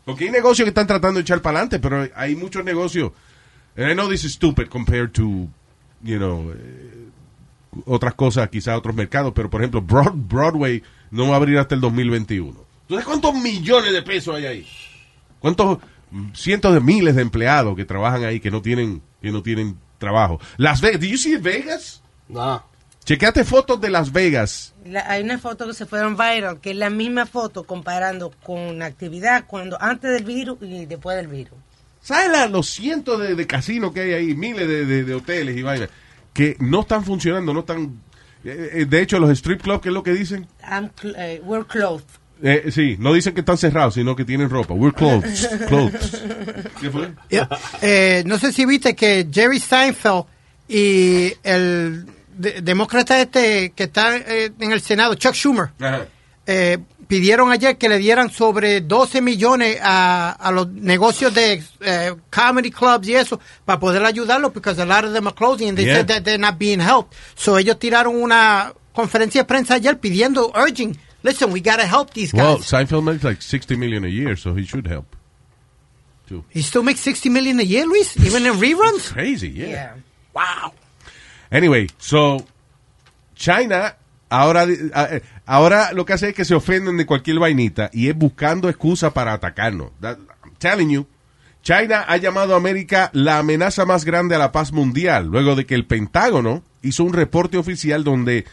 Porque 0.04 0.24
hay 0.24 0.30
negocios 0.30 0.64
que 0.66 0.68
están 0.68 0.86
tratando 0.86 1.14
de 1.18 1.22
echar 1.22 1.40
para 1.40 1.58
adelante, 1.60 1.78
pero 1.78 2.06
hay 2.14 2.36
muchos 2.36 2.62
negocios. 2.62 3.12
And 3.76 3.90
I 3.90 3.94
know 3.94 4.08
this 4.08 4.24
is 4.24 4.32
stupid 4.34 4.68
compared 4.68 5.12
to, 5.12 5.48
you 6.02 6.18
know, 6.18 6.52
eh, 6.52 7.08
otras 7.86 8.14
cosas, 8.14 8.48
quizás 8.50 8.76
otros 8.76 8.94
mercados, 8.94 9.32
pero 9.34 9.48
por 9.48 9.62
ejemplo, 9.62 9.80
Broad- 9.82 10.12
Broadway 10.14 10.82
no 11.10 11.28
va 11.28 11.34
a 11.34 11.36
abrir 11.38 11.58
hasta 11.58 11.74
el 11.74 11.80
2021. 11.80 12.52
¿Tú 12.86 12.94
sabes 12.94 13.06
cuántos 13.06 13.34
millones 13.34 13.92
de 13.92 14.02
pesos 14.02 14.34
hay 14.36 14.44
ahí? 14.46 14.66
¿Cuántos 15.40 15.78
cientos 16.34 16.74
de 16.74 16.80
miles 16.80 17.16
de 17.16 17.22
empleados 17.22 17.74
que 17.74 17.84
trabajan 17.86 18.24
ahí 18.24 18.40
que 18.40 18.50
no 18.50 18.60
tienen 18.62 19.00
que 19.22 19.32
no 19.32 19.42
tienen 19.42 19.78
trabajo? 19.98 20.38
Las 20.58 20.82
Vegas, 20.82 21.00
¿do 21.00 21.06
you 21.06 21.16
see 21.16 21.36
Vegas? 21.38 22.02
No. 22.28 22.62
Chequeate 23.04 23.44
fotos 23.44 23.80
de 23.80 23.90
Las 23.90 24.12
Vegas. 24.12 24.74
La- 24.86 25.08
hay 25.10 25.22
una 25.22 25.38
foto 25.38 25.66
que 25.66 25.74
se 25.74 25.84
fueron 25.86 26.16
viral, 26.16 26.60
que 26.60 26.70
es 26.70 26.76
la 26.76 26.90
misma 26.90 27.26
foto 27.26 27.64
comparando 27.64 28.32
con 28.42 28.78
la 28.78 28.86
actividad 28.86 29.44
cuando 29.46 29.80
antes 29.80 30.10
del 30.12 30.24
virus 30.24 30.58
y 30.62 30.86
después 30.86 31.16
del 31.16 31.28
virus. 31.28 31.58
¿Sabes 32.00 32.30
la- 32.30 32.46
los 32.48 32.68
cientos 32.68 33.20
de, 33.20 33.34
de 33.34 33.46
casinos 33.46 33.92
que 33.92 34.00
hay 34.00 34.12
ahí, 34.14 34.34
miles 34.34 34.66
de, 34.68 34.86
de- 34.86 35.04
de 35.04 35.14
hoteles 35.14 35.56
y 35.56 35.62
vainas, 35.62 35.88
que 36.32 36.56
no 36.60 36.80
están 36.80 37.04
funcionando, 37.04 37.52
no 37.54 37.60
están... 37.60 38.00
eh, 38.44 38.70
eh, 38.72 38.84
de 38.86 39.02
hecho, 39.02 39.18
los 39.18 39.30
strip 39.30 39.60
clubs, 39.62 39.80
¿qué 39.82 39.88
es 39.90 39.94
lo 39.94 40.02
que 40.02 40.12
dicen? 40.12 40.46
I'm 40.70 40.90
cl- 41.00 41.14
eh, 41.18 41.40
we're 41.44 41.64
clothed. 41.66 42.04
Eh, 42.42 42.70
sí, 42.72 42.96
no 42.98 43.12
dicen 43.12 43.32
que 43.32 43.40
están 43.40 43.56
cerrados, 43.56 43.94
sino 43.94 44.16
que 44.16 44.24
tienen 44.24 44.50
ropa. 44.50 44.74
We're 44.74 44.94
clothed. 44.94 45.30
clothed. 45.68 46.66
¿Qué 46.80 46.90
fue? 46.90 47.12
Yeah. 47.30 47.48
Eh, 47.80 48.22
no 48.26 48.38
sé 48.38 48.52
si 48.52 48.66
viste 48.66 48.94
que 48.96 49.26
Jerry 49.32 49.60
Seinfeld 49.60 50.24
y 50.68 51.32
el 51.42 52.06
de- 52.36 52.60
demócrata 52.62 53.20
este 53.20 53.70
que 53.74 53.84
está 53.84 54.16
eh, 54.16 54.52
en 54.58 54.72
el 54.72 54.80
Senado, 54.80 55.14
Chuck 55.14 55.34
Schumer, 55.34 55.70
eh, 56.46 56.78
pidieron 57.08 57.50
ayer 57.52 57.76
que 57.76 57.88
le 57.88 57.98
dieran 57.98 58.30
sobre 58.30 58.80
12 58.80 59.20
millones 59.20 59.78
a, 59.82 60.30
a 60.32 60.50
los 60.50 60.68
negocios 60.68 61.32
de 61.34 61.62
eh, 61.80 62.14
comedy 62.30 62.70
clubs 62.70 63.06
y 63.08 63.14
eso 63.14 63.38
para 63.64 63.78
poder 63.78 64.04
ayudarlos 64.04 64.52
because 64.52 64.80
a 64.80 64.86
lot 64.86 65.04
of 65.04 65.12
them 65.12 65.26
are 65.26 65.34
closing 65.34 65.68
and 65.68 65.76
they 65.78 65.86
Yeah. 65.86 65.96
said 65.96 66.06
that 66.08 66.24
they're 66.24 66.38
not 66.38 66.58
being 66.58 66.80
helped. 66.80 67.14
So 67.36 67.58
ellos 67.58 67.78
tiraron 67.78 68.14
una 68.16 68.72
conferencia 68.94 69.42
de 69.42 69.44
prensa 69.46 69.74
ayer 69.74 69.98
pidiendo, 69.98 70.50
urging, 70.54 70.96
listen, 71.22 71.50
we 71.52 71.60
gotta 71.60 71.86
help 71.86 72.12
these 72.12 72.32
guys. 72.32 72.42
Well, 72.42 72.58
Seinfeld 72.58 73.04
makes 73.04 73.24
like 73.24 73.42
60 73.42 73.76
million 73.76 74.04
a 74.04 74.08
year, 74.08 74.36
so 74.36 74.54
he 74.54 74.64
should 74.64 74.86
help. 74.86 75.06
Too. 76.28 76.42
He 76.48 76.62
still 76.62 76.82
makes 76.82 77.00
60 77.00 77.28
million 77.28 77.60
a 77.60 77.64
year, 77.64 77.84
Luis, 77.86 78.16
even 78.18 78.46
in 78.46 78.54
reruns? 78.54 79.12
Crazy, 79.12 79.48
yeah. 79.50 79.66
Yeah. 79.66 79.92
Wow. 80.34 80.72
Anyway, 81.54 81.86
so 81.98 82.44
China 83.36 83.96
ahora 84.28 84.64
eh, 84.64 85.22
ahora 85.46 85.92
lo 85.92 86.04
que 86.04 86.14
hace 86.14 86.30
es 86.30 86.34
que 86.34 86.44
se 86.44 86.56
ofenden 86.56 86.96
de 86.96 87.06
cualquier 87.06 87.38
vainita 87.38 87.90
y 87.92 88.08
es 88.08 88.16
buscando 88.16 88.68
excusa 88.68 89.14
para 89.14 89.32
atacarnos. 89.32 89.92
I'm 90.02 90.18
telling 90.58 90.90
you. 90.90 91.06
China 91.62 92.04
ha 92.08 92.16
llamado 92.16 92.54
a 92.54 92.56
América 92.56 93.08
la 93.12 93.38
amenaza 93.38 93.86
más 93.86 94.04
grande 94.04 94.34
a 94.34 94.38
la 94.38 94.50
paz 94.50 94.72
mundial, 94.72 95.28
luego 95.28 95.54
de 95.54 95.64
que 95.64 95.76
el 95.76 95.86
Pentágono 95.86 96.64
hizo 96.82 97.04
un 97.04 97.12
reporte 97.12 97.56
oficial 97.56 98.02
donde 98.02 98.44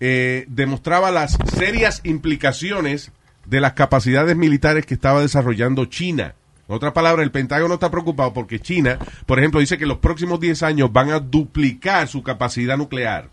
eh, 0.00 0.44
demostraba 0.48 1.12
las 1.12 1.38
serias 1.56 2.00
implicaciones 2.02 3.12
de 3.46 3.60
las 3.60 3.74
capacidades 3.74 4.36
militares 4.36 4.84
que 4.86 4.94
estaba 4.94 5.22
desarrollando 5.22 5.84
China. 5.84 6.34
En 6.68 6.74
otras 6.74 6.92
palabras, 6.92 7.24
el 7.24 7.30
Pentágono 7.30 7.74
está 7.74 7.90
preocupado 7.90 8.32
porque 8.32 8.58
China, 8.60 8.98
por 9.26 9.38
ejemplo, 9.38 9.60
dice 9.60 9.76
que 9.76 9.84
en 9.84 9.88
los 9.90 9.98
próximos 9.98 10.40
10 10.40 10.62
años 10.62 10.92
van 10.92 11.10
a 11.10 11.20
duplicar 11.20 12.08
su 12.08 12.22
capacidad 12.22 12.76
nuclear. 12.78 13.28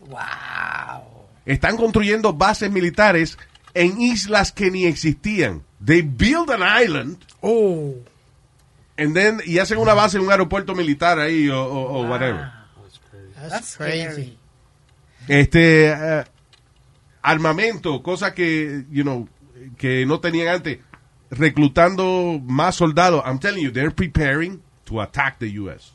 Wow. 0.00 0.18
Están 1.46 1.76
construyendo 1.76 2.32
bases 2.32 2.70
militares 2.70 3.38
en 3.74 4.00
islas 4.00 4.52
que 4.52 4.70
ni 4.70 4.84
existían. 4.86 5.62
They 5.84 6.02
build 6.02 6.50
an 6.50 6.62
island 6.82 7.18
Oh. 7.40 7.94
and 8.96 9.14
then, 9.14 9.40
y 9.44 9.58
hacen 9.58 9.78
una 9.78 9.94
base 9.94 10.16
en 10.18 10.24
un 10.24 10.30
aeropuerto 10.30 10.74
militar 10.74 11.18
ahí 11.18 11.48
o, 11.48 11.60
o- 11.64 12.00
o 12.02 12.08
whatever. 12.08 12.50
That's, 13.48 13.76
crazy. 13.76 14.38
este 15.26 15.88
eh, 15.90 16.24
armamento, 17.22 18.02
cosa 18.02 18.34
que, 18.34 18.84
you 18.90 19.02
know, 19.02 19.28
que 19.78 20.06
no 20.06 20.20
tenían 20.20 20.48
antes, 20.48 20.78
reclutando 21.32 22.40
más 22.44 22.76
soldados. 22.76 23.22
I'm 23.24 23.38
telling 23.38 23.64
you, 23.64 23.70
they're 23.70 23.90
preparing 23.90 24.62
to 24.84 25.00
attack 25.00 25.38
the 25.38 25.50
U.S. 25.60 25.92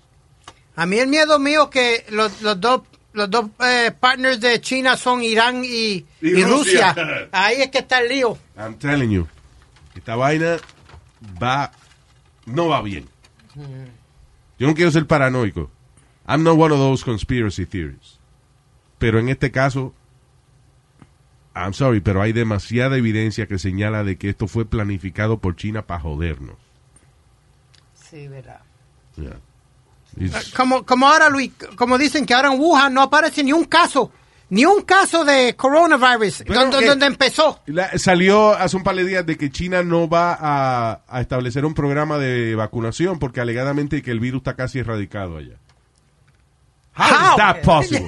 A 0.75 0.85
mí 0.85 0.99
el 0.99 1.07
miedo 1.07 1.39
mío 1.39 1.69
que 1.69 2.05
los, 2.09 2.41
los 2.41 2.59
dos 2.59 2.81
los 3.13 3.29
dos 3.31 3.49
eh, 3.59 3.91
partners 3.99 4.39
de 4.39 4.61
China 4.61 4.95
son 4.95 5.23
Irán 5.23 5.63
y, 5.63 6.05
Y 6.21 6.39
y 6.39 6.43
Rusia. 6.43 6.93
Rusia. 6.93 7.29
Ahí 7.31 7.61
es 7.61 7.69
que 7.71 7.79
está 7.79 7.99
el 7.99 8.09
lío. 8.09 8.37
I'm 8.57 8.75
telling 8.75 9.09
you, 9.09 9.27
esta 9.95 10.15
vaina 10.15 10.57
va, 11.41 11.71
no 12.45 12.67
va 12.67 12.81
bien. 12.81 13.07
Yo 14.59 14.67
no 14.67 14.75
quiero 14.75 14.91
ser 14.91 15.07
paranoico. 15.07 15.71
I'm 16.27 16.43
not 16.43 16.57
one 16.57 16.71
of 16.71 16.79
those 16.79 17.03
conspiracy 17.03 17.65
theories. 17.65 18.19
Pero 18.99 19.19
en 19.19 19.29
este 19.29 19.51
caso, 19.51 19.93
I'm 21.65 21.73
sorry, 21.73 21.99
pero 22.01 22.21
hay 22.21 22.33
demasiada 22.33 22.97
evidencia 22.97 23.47
que 23.47 23.57
señala 23.59 24.03
de 24.03 24.17
que 24.17 24.29
esto 24.29 24.47
fue 24.47 24.65
planificado 24.65 25.39
por 25.39 25.55
China 25.55 25.81
para 25.87 25.99
jodernos. 26.01 26.55
Sí, 28.09 28.27
verdad. 28.27 28.61
Yeah. 29.15 29.39
It's- 30.19 30.51
Como, 30.55 30.85
como 30.85 31.07
ahora, 31.07 31.29
Luis, 31.29 31.51
como 31.75 31.97
dicen 31.97 32.25
que 32.25 32.33
ahora 32.33 32.53
en 32.53 32.59
Wuhan 32.59 32.93
no 32.93 33.01
aparece 33.01 33.43
ni 33.43 33.51
un 33.53 33.65
caso, 33.65 34.11
ni 34.49 34.65
un 34.65 34.81
caso 34.83 35.25
de 35.25 35.55
coronavirus, 35.55 36.43
Pero 36.47 36.69
donde, 36.69 37.05
empezó. 37.05 37.59
La- 37.65 37.97
salió 37.97 38.51
hace 38.53 38.77
un 38.77 38.83
par 38.83 38.95
de 38.95 39.03
días 39.05 39.25
de 39.25 39.37
que 39.37 39.49
China 39.51 39.83
no 39.83 40.07
va 40.07 40.37
a, 40.39 41.01
a 41.07 41.21
establecer 41.21 41.65
un 41.65 41.73
programa 41.73 42.17
de 42.17 42.55
vacunación 42.55 43.19
porque 43.19 43.41
alegadamente 43.41 44.01
que 44.01 44.11
el 44.11 44.19
virus 44.19 44.39
está 44.39 44.55
casi 44.55 44.79
erradicado 44.79 45.37
allá. 45.37 45.57
How, 46.97 47.05
is 47.05 47.31
How? 47.31 47.37
that 47.37 47.61
possible? 47.63 48.07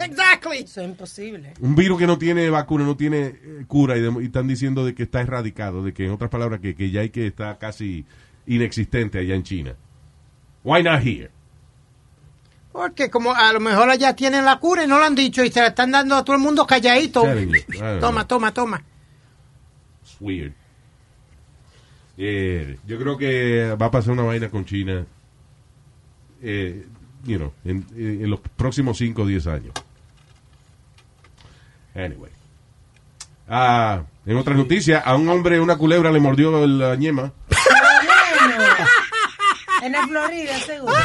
exactly. 0.00 0.58
Eso 0.58 0.80
es 0.80 0.88
imposible. 0.88 1.54
un 1.60 1.74
virus 1.76 1.98
que 1.98 2.06
no 2.06 2.18
tiene 2.18 2.50
vacuna, 2.50 2.84
no 2.84 2.96
tiene 2.96 3.26
eh, 3.26 3.64
cura 3.68 3.96
y, 3.96 4.00
de- 4.00 4.22
y 4.22 4.26
están 4.26 4.48
diciendo 4.48 4.84
de 4.84 4.94
que 4.94 5.04
está 5.04 5.20
erradicado, 5.20 5.84
de 5.84 5.92
que 5.92 6.04
en 6.06 6.10
otras 6.10 6.30
palabras 6.30 6.60
que, 6.60 6.74
que 6.74 6.90
ya 6.90 7.02
hay 7.02 7.10
que 7.10 7.26
está 7.28 7.58
casi 7.58 8.04
inexistente 8.46 9.18
allá 9.20 9.34
en 9.34 9.42
China. 9.44 9.74
Why 10.64 10.82
not 10.82 11.00
here? 11.04 11.30
Porque 12.72 13.08
como 13.08 13.32
a 13.32 13.52
lo 13.52 13.60
mejor 13.60 13.88
allá 13.88 14.16
tienen 14.16 14.44
la 14.44 14.58
cura 14.58 14.82
y 14.82 14.88
no 14.88 14.98
lo 14.98 15.04
han 15.04 15.14
dicho 15.14 15.44
y 15.44 15.50
se 15.50 15.60
la 15.60 15.68
están 15.68 15.92
dando 15.92 16.16
a 16.16 16.24
todo 16.24 16.34
el 16.34 16.42
mundo 16.42 16.66
calladito. 16.66 17.22
Toma, 18.00 18.26
toma, 18.26 18.52
toma. 18.52 18.82
It's 20.02 20.16
weird. 20.20 20.52
Eh, 22.16 22.78
yo 22.86 22.98
creo 22.98 23.16
que 23.16 23.74
va 23.80 23.86
a 23.86 23.90
pasar 23.90 24.12
una 24.12 24.22
vaina 24.22 24.48
con 24.48 24.64
China, 24.64 25.04
eh, 26.42 26.86
you 27.24 27.38
know, 27.38 27.52
en, 27.64 27.86
en 27.96 28.30
los 28.30 28.40
próximos 28.40 28.98
5 28.98 29.22
o 29.22 29.26
10 29.26 29.46
años. 29.46 29.72
Anyway. 31.94 32.30
Ah, 33.48 34.02
en 34.26 34.36
otras 34.36 34.56
noticias, 34.56 35.02
a 35.04 35.14
un 35.16 35.28
hombre 35.28 35.60
una 35.60 35.76
culebra 35.76 36.10
le 36.10 36.20
mordió 36.20 36.66
la 36.66 36.96
ñema. 36.96 37.32
En 39.82 39.92
la 39.92 40.06
Florida, 40.06 40.58
seguro. 40.60 40.94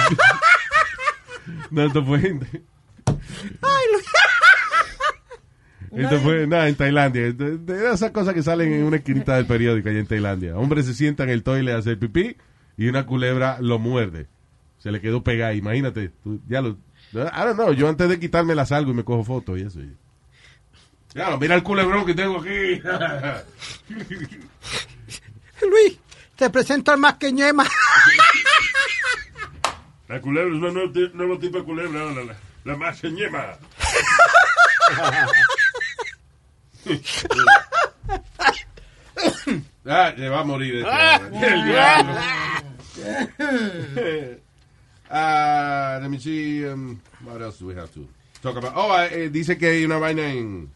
No, 1.72 1.84
esto 1.84 2.06
fue... 2.06 2.40
Esto 5.92 6.20
fue, 6.20 6.46
nada, 6.46 6.68
en 6.68 6.76
Tailandia. 6.76 7.34
De, 7.34 7.58
de 7.58 7.92
esas 7.94 8.12
cosas 8.12 8.34
que 8.36 8.44
salen 8.44 8.72
en 8.72 8.84
una 8.84 8.98
esquinita 8.98 9.36
del 9.36 9.48
periódico 9.48 9.90
allá 9.90 10.00
en 10.00 10.06
Tailandia. 10.06 10.56
Hombre 10.56 10.84
se 10.84 10.94
sienta 10.94 11.24
en 11.24 11.30
el 11.30 11.44
toile 11.44 11.74
a 11.74 11.78
hacer 11.78 11.98
pipí 11.98 12.38
y 12.78 12.88
una 12.88 13.06
culebra 13.06 13.58
lo 13.60 13.80
muerde. 13.80 14.28
Se 14.80 14.92
le 14.92 15.00
quedó 15.02 15.24
pegada. 15.24 15.54
Imagínate, 15.54 16.10
tú, 16.24 16.40
ya 16.48 16.62
lo... 16.62 16.78
Don't 17.12 17.56
know, 17.56 17.74
yo 17.74 17.88
antes 17.90 18.08
de 18.10 18.20
quitarme 18.20 18.54
la 18.56 18.66
salgo 18.66 18.92
y 18.92 18.94
me 18.94 19.04
cojo 19.04 19.24
fotos 19.24 19.60
y 19.60 19.64
eso. 19.64 19.80
Ya, 21.14 21.36
mira 21.38 21.56
el 21.56 21.64
culebrón 21.64 22.06
que 22.06 22.14
tengo 22.14 22.40
aquí. 22.40 22.82
Luis, 25.62 26.00
te 26.36 26.50
presento 26.52 26.92
al 26.92 27.00
más 27.00 27.16
que 27.16 27.32
ñema. 27.32 27.66
La 30.08 30.22
culebra 30.22 30.56
es 30.56 30.62
un 30.62 30.74
nuevo, 30.74 30.92
ti- 30.92 31.10
nuevo 31.14 31.38
tipo 31.40 31.58
de 31.60 31.64
culebra, 31.64 32.06
la, 32.12 32.24
la, 32.24 32.36
la 32.64 32.76
más 32.78 33.04
ñema. 33.04 33.58
ah, 39.86 40.14
se 40.16 40.30
va 40.30 40.40
a 40.40 40.44
morir 40.44 40.76
este 40.78 40.90
hombre. 40.90 41.48
El 41.48 41.66
diablo. 41.66 42.14
Ah, 45.10 45.98
let 46.02 46.10
me 46.10 46.20
see. 46.20 46.66
Um, 46.66 47.02
what 47.24 47.42
else 47.42 47.60
do 47.60 47.68
we 47.68 47.76
have 47.76 47.92
to 47.94 48.08
talk 48.42 48.56
about? 48.58 48.74
Oh, 48.76 48.96
eh, 49.02 49.30
dice 49.30 49.58
que 49.58 49.68
hay 49.68 49.86
una 49.86 49.98
vaina 49.98 50.32
en 50.32 50.70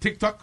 TikTok 0.00 0.40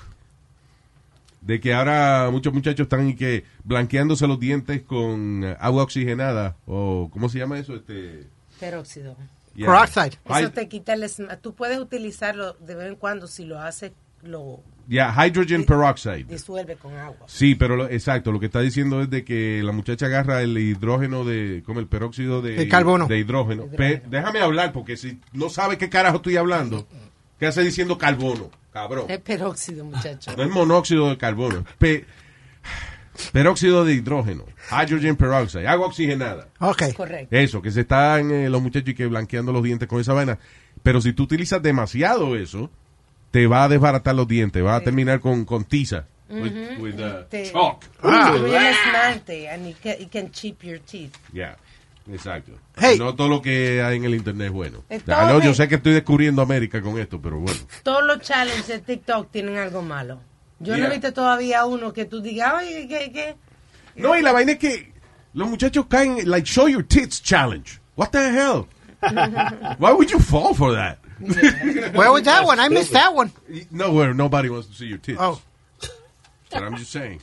de 1.41 1.59
que 1.59 1.73
ahora 1.73 2.29
muchos 2.31 2.53
muchachos 2.53 2.85
están 2.85 3.09
y 3.09 3.15
que 3.15 3.43
blanqueándose 3.63 4.27
los 4.27 4.39
dientes 4.39 4.81
con 4.83 5.43
agua 5.59 5.83
oxigenada 5.83 6.55
o 6.65 7.09
¿cómo 7.11 7.27
se 7.27 7.39
llama 7.39 7.59
eso? 7.59 7.75
Este 7.75 8.27
Peróxido. 8.59 9.17
yeah. 9.55 9.67
Peroxide. 9.67 10.17
Eso 10.39 10.51
te 10.51 10.69
quita 10.69 10.93
el 10.93 11.05
Tú 11.41 11.53
puedes 11.53 11.79
utilizarlo 11.79 12.53
de 12.53 12.75
vez 12.75 12.87
en 12.87 12.95
cuando 12.95 13.27
si 13.27 13.43
lo 13.43 13.59
haces, 13.59 13.91
lo 14.21 14.61
yeah, 14.87 15.13
hydrogen 15.25 15.63
peroxide. 15.65 16.25
disuelve 16.25 16.75
con 16.75 16.95
agua. 16.97 17.25
Sí, 17.27 17.55
pero 17.55 17.75
lo- 17.75 17.89
exacto, 17.89 18.31
lo 18.31 18.39
que 18.39 18.47
está 18.47 18.59
diciendo 18.61 19.01
es 19.01 19.09
de 19.09 19.23
que 19.23 19.61
la 19.63 19.71
muchacha 19.71 20.05
agarra 20.07 20.41
el 20.41 20.57
hidrógeno 20.57 21.23
de, 21.25 21.63
como 21.65 21.79
el 21.79 21.87
peróxido 21.87 22.41
de, 22.41 22.61
El 22.61 22.69
carbono. 22.69 23.07
de 23.07 23.17
hidrógeno. 23.19 23.65
Pe- 23.67 24.01
déjame 24.07 24.39
hablar, 24.39 24.71
porque 24.73 24.97
si 24.97 25.19
no 25.33 25.49
sabe 25.49 25.77
qué 25.77 25.89
carajo 25.89 26.17
estoy 26.17 26.37
hablando, 26.37 26.87
¿qué 27.39 27.47
hace 27.47 27.63
diciendo 27.63 27.97
carbono? 27.97 28.49
Cabrón. 28.71 29.05
Es 29.09 29.19
peróxido, 29.19 29.85
muchacho. 29.85 30.35
No 30.35 30.43
es 30.43 30.49
monóxido 30.49 31.09
de 31.09 31.17
carbono, 31.17 31.63
pe- 31.77 32.05
peróxido 33.31 33.85
de 33.85 33.93
hidrógeno, 33.93 34.45
hydrogen 34.71 35.15
peroxide, 35.15 35.67
agua 35.67 35.87
oxigenada. 35.87 36.47
Ok. 36.59 36.83
Correcto. 36.95 37.35
Eso, 37.35 37.61
que 37.61 37.71
se 37.71 37.81
están 37.81 38.31
eh, 38.31 38.49
los 38.49 38.61
muchachos 38.61 38.89
y 38.89 38.95
que 38.95 39.05
blanqueando 39.05 39.51
los 39.51 39.63
dientes 39.63 39.87
con 39.87 39.99
esa 40.01 40.13
vaina. 40.13 40.39
Pero 40.81 40.99
si 41.01 41.13
tú 41.13 41.23
utilizas 41.23 41.61
demasiado 41.61 42.35
eso, 42.35 42.69
te 43.33 43.47
va 43.47 43.63
a 43.63 43.67
desbaratar 43.67 44.13
los 44.13 44.27
dientes, 44.27 44.63
va 44.63 44.75
a 44.75 44.81
terminar 44.81 45.19
con, 45.19 45.43
con 45.43 45.63
tiza. 45.65 46.05
with- 46.29 46.77
with, 46.79 46.99
uh, 46.99 47.25
chalk. 47.51 47.83
El 48.03 48.45
esmalte 48.55 49.49
and 49.49 49.67
it 49.67 49.77
can, 49.81 49.95
it 49.99 50.11
can 50.11 50.31
chip 50.31 50.61
your 50.63 50.79
teeth. 50.79 51.15
Ya, 51.31 51.57
exacto. 52.11 52.51
Hey. 52.77 52.95
No 52.99 53.15
todo 53.15 53.27
lo 53.29 53.41
que 53.41 53.81
hay 53.81 53.97
en 53.97 54.03
el 54.05 54.13
internet 54.13 54.47
es 54.47 54.53
bueno. 54.53 54.83
Entonces- 54.87 55.15
Ah, 55.17 55.31
no, 55.31 55.41
yo 55.43 55.53
sé 55.55 55.67
que 55.67 55.75
estoy 55.75 55.93
descubriendo 55.93 56.43
América 56.43 56.79
con 56.81 56.99
esto, 56.99 57.19
pero 57.19 57.39
bueno. 57.39 57.59
Todos 57.81 58.03
los 58.03 58.19
challenges 58.21 58.67
de 58.67 58.79
TikTok 58.79 59.31
tienen 59.31 59.57
algo 59.57 59.81
malo. 59.81 60.19
Yo 60.59 60.73
no 60.73 60.77
Yeah. 60.77 60.87
he 60.87 60.91
visto 60.91 61.11
todavía 61.11 61.65
uno 61.65 61.91
que 61.91 62.05
tú 62.05 62.21
digas, 62.21 62.53
oye, 62.59 62.87
¿qué, 62.87 63.11
qué? 63.11 63.35
No, 63.95 64.15
y 64.17 64.21
la 64.21 64.31
vaina 64.31 64.51
es 64.53 64.59
que 64.59 64.93
los 65.33 65.49
muchachos 65.49 65.87
caen, 65.87 66.17
like, 66.29 66.47
show 66.47 66.67
your 66.67 66.83
tits 66.83 67.21
challenge. 67.21 67.79
What 67.95 68.09
the 68.11 68.29
hell? 68.29 68.67
Why 69.79 69.91
would 69.91 70.09
you 70.09 70.19
fall 70.19 70.53
for 70.55 70.73
that? 70.75 70.97
Where 71.93 72.11
was 72.11 72.23
that 72.23 72.45
one? 72.45 72.59
I 72.59 72.69
missed 72.69 72.93
that 72.93 73.13
one. 73.13 73.31
Nowhere, 73.71 74.13
nobody 74.13 74.49
wants 74.49 74.67
to 74.67 74.73
see 74.73 74.87
your 74.87 74.99
tits. 74.99 75.19
Oh. 75.19 75.41
But 76.51 76.63
I'm 76.63 76.75
just 76.75 76.91
saying. 76.91 77.21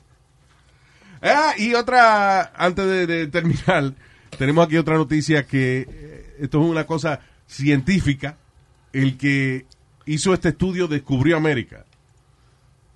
Ah, 1.22 1.54
y 1.58 1.74
otra, 1.74 2.52
antes 2.56 2.86
de, 2.86 3.06
de 3.06 3.26
terminar, 3.26 3.92
tenemos 4.38 4.66
aquí 4.66 4.78
otra 4.78 4.96
noticia 4.96 5.46
que 5.46 5.86
eh, 5.88 6.36
esto 6.40 6.62
es 6.62 6.70
una 6.70 6.86
cosa 6.86 7.20
científica. 7.46 8.36
El 8.92 9.16
que 9.16 9.66
hizo 10.06 10.34
este 10.34 10.48
estudio 10.48 10.88
descubrió 10.88 11.36
América. 11.36 11.84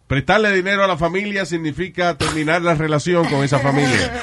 Prestarle 0.07 0.53
dinero 0.53 0.85
a 0.85 0.87
la 0.87 0.97
familia 0.97 1.47
significa 1.47 2.17
terminar 2.19 2.62
la 2.62 2.75
relación 2.75 3.29
con 3.29 3.45
esa 3.45 3.59
familia. 3.59 4.23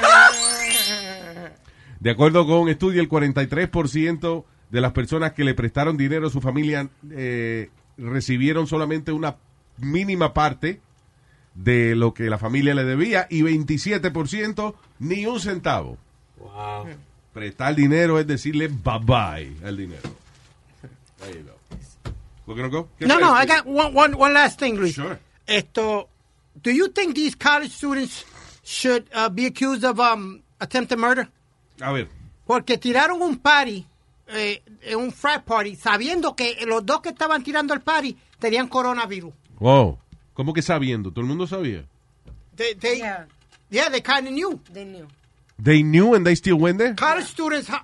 De 2.00 2.10
acuerdo 2.10 2.46
con 2.46 2.58
un 2.58 2.68
estudio, 2.68 3.00
el 3.00 3.08
43% 3.08 4.44
de 4.72 4.80
las 4.80 4.92
personas 4.92 5.32
que 5.32 5.44
le 5.44 5.54
prestaron 5.54 5.96
dinero 5.96 6.26
a 6.26 6.30
su 6.30 6.40
familia 6.40 6.88
eh, 7.10 7.70
recibieron 7.98 8.66
solamente 8.66 9.12
una 9.12 9.36
mínima 9.78 10.32
parte 10.32 10.80
de 11.54 11.94
lo 11.94 12.14
que 12.14 12.30
la 12.30 12.38
familia 12.38 12.74
le 12.74 12.84
debía 12.84 13.26
y 13.28 13.42
27% 13.42 14.74
ni 14.98 15.26
un 15.26 15.38
centavo. 15.40 15.98
Wow. 16.38 16.86
Prestar 17.34 17.74
dinero 17.74 18.18
es 18.18 18.26
decirle 18.26 18.68
bye 18.68 18.98
bye 19.04 19.52
al 19.64 19.76
dinero. 19.76 20.10
There 21.18 21.38
you 21.38 21.44
go. 21.44 21.58
¿Por 22.46 22.56
qué 22.56 23.06
no 23.06 23.20
No, 23.20 23.34
I 23.34 23.46
got 23.46 23.66
one, 23.66 23.94
one, 23.94 24.14
one 24.16 24.32
last 24.32 24.58
thing, 24.58 24.74
Luis. 24.76 24.94
Sure. 24.94 25.18
Esto, 25.46 26.08
do 26.62 26.70
you 26.70 26.88
think 26.88 27.14
these 27.14 27.36
college 27.36 27.70
students 27.70 28.24
should 28.64 29.04
uh, 29.14 29.28
be 29.28 29.46
accused 29.46 29.84
of 29.84 30.00
um, 30.00 30.42
attempted 30.60 30.98
murder? 30.98 31.28
A 31.80 31.92
ver, 31.92 32.08
Porque 32.46 32.78
tiraron 32.78 33.22
un 33.22 33.36
party, 33.38 33.86
eh, 34.34 34.62
eh, 34.82 34.96
un 34.96 35.12
frat 35.12 35.44
party, 35.44 35.76
sabiendo 35.76 36.34
que 36.36 36.56
los 36.66 36.84
dos 36.84 37.00
que 37.00 37.10
estaban 37.10 37.42
tirando 37.42 37.74
el 37.74 37.80
party 37.80 38.16
tenían 38.38 38.68
coronavirus. 38.68 39.32
wow. 39.58 39.98
¿Cómo 40.34 40.54
que 40.54 40.62
sabiendo? 40.62 41.10
¿Todo 41.10 41.20
el 41.20 41.26
mundo 41.26 41.46
sabía? 41.46 41.84
They, 42.56 42.74
they, 42.74 42.98
Yeah, 42.98 43.26
yeah, 43.70 43.90
they 43.90 44.00
kind 44.00 44.26
of 44.26 44.32
knew. 44.32 44.58
they 44.72 44.84
knew. 44.84 45.06
They 45.62 45.82
knew 45.82 46.14
and 46.14 46.24
they 46.24 46.34
still 46.34 46.56
went 46.58 46.78
there? 46.78 46.94
College 46.94 47.26
students, 47.26 47.68
uh, 47.68 47.76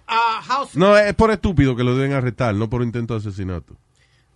house, 0.43 0.75
No, 0.75 0.97
es 0.97 1.15
por 1.15 1.31
estúpido 1.31 1.77
que 1.77 1.85
lo 1.85 1.95
deben 1.95 2.13
arrestar, 2.15 2.55
no 2.55 2.69
por 2.71 2.83
intento 2.83 3.13
de 3.15 3.21
asesinato. 3.21 3.77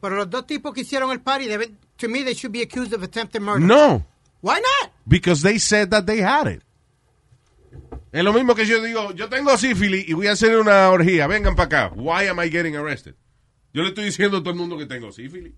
pero 0.01 0.17
los 0.17 0.29
dos 0.29 0.47
tipos 0.47 0.75
que 0.75 0.83
hicieron 0.83 1.11
el 1.11 1.21
party, 1.21 1.47
deben, 1.47 1.79
to 1.97 2.09
me, 2.09 2.23
they 2.23 2.35
should 2.35 2.53
be 2.53 2.61
accused 2.63 2.93
of 2.93 3.03
attempted 3.03 3.41
murder. 3.41 3.61
No, 3.67 4.05
Why 4.43 4.57
not? 4.61 4.93
because 5.07 5.43
they 5.43 5.59
said 5.59 5.91
that 5.91 6.05
they 6.07 6.21
had 6.21 6.47
it. 6.49 6.63
Es 8.13 8.23
lo 8.23 8.35
mismo 8.35 8.55
que 8.55 8.67
yo 8.67 8.83
digo, 8.83 9.13
yo 9.15 9.31
tengo 9.31 9.57
sífilis 9.57 10.07
y 10.07 10.13
voy 10.13 10.27
a 10.27 10.33
hacer 10.33 10.59
una 10.59 10.91
orgía, 10.91 11.27
vengan 11.27 11.57
para 11.57 11.87
acá. 11.87 11.95
Why 11.97 12.27
am 12.27 12.39
I 12.43 12.51
getting 12.51 12.77
arrested? 12.77 13.15
Yo 13.73 13.83
le 13.83 13.89
estoy 13.89 14.05
diciendo 14.05 14.37
a 14.37 14.41
todo 14.41 14.51
el 14.51 14.57
mundo 14.57 14.77
que 14.77 14.85
tengo 14.85 15.11
sífilis. 15.13 15.55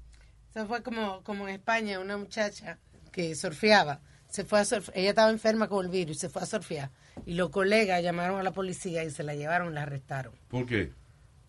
Eso 0.54 0.64
fue 0.68 0.80
como, 0.84 1.24
como 1.24 1.48
en 1.48 1.54
España, 1.56 1.98
una 1.98 2.16
muchacha 2.16 2.78
que 3.10 3.34
surfeaba. 3.34 4.00
Se 4.28 4.44
fue 4.44 4.60
a 4.60 4.62
ella 4.94 5.10
estaba 5.10 5.30
enferma 5.30 5.68
con 5.68 5.84
el 5.84 5.90
virus 5.90 6.18
y 6.18 6.20
se 6.20 6.28
fue 6.28 6.42
a 6.42 6.46
surfear. 6.46 6.92
Y 7.26 7.34
los 7.34 7.50
colegas 7.50 8.00
llamaron 8.04 8.38
a 8.38 8.44
la 8.44 8.52
policía 8.52 9.02
y 9.02 9.10
se 9.10 9.24
la 9.24 9.34
llevaron 9.34 9.72
y 9.72 9.74
la 9.74 9.82
arrestaron. 9.82 10.34
¿Por 10.46 10.64
qué? 10.64 10.92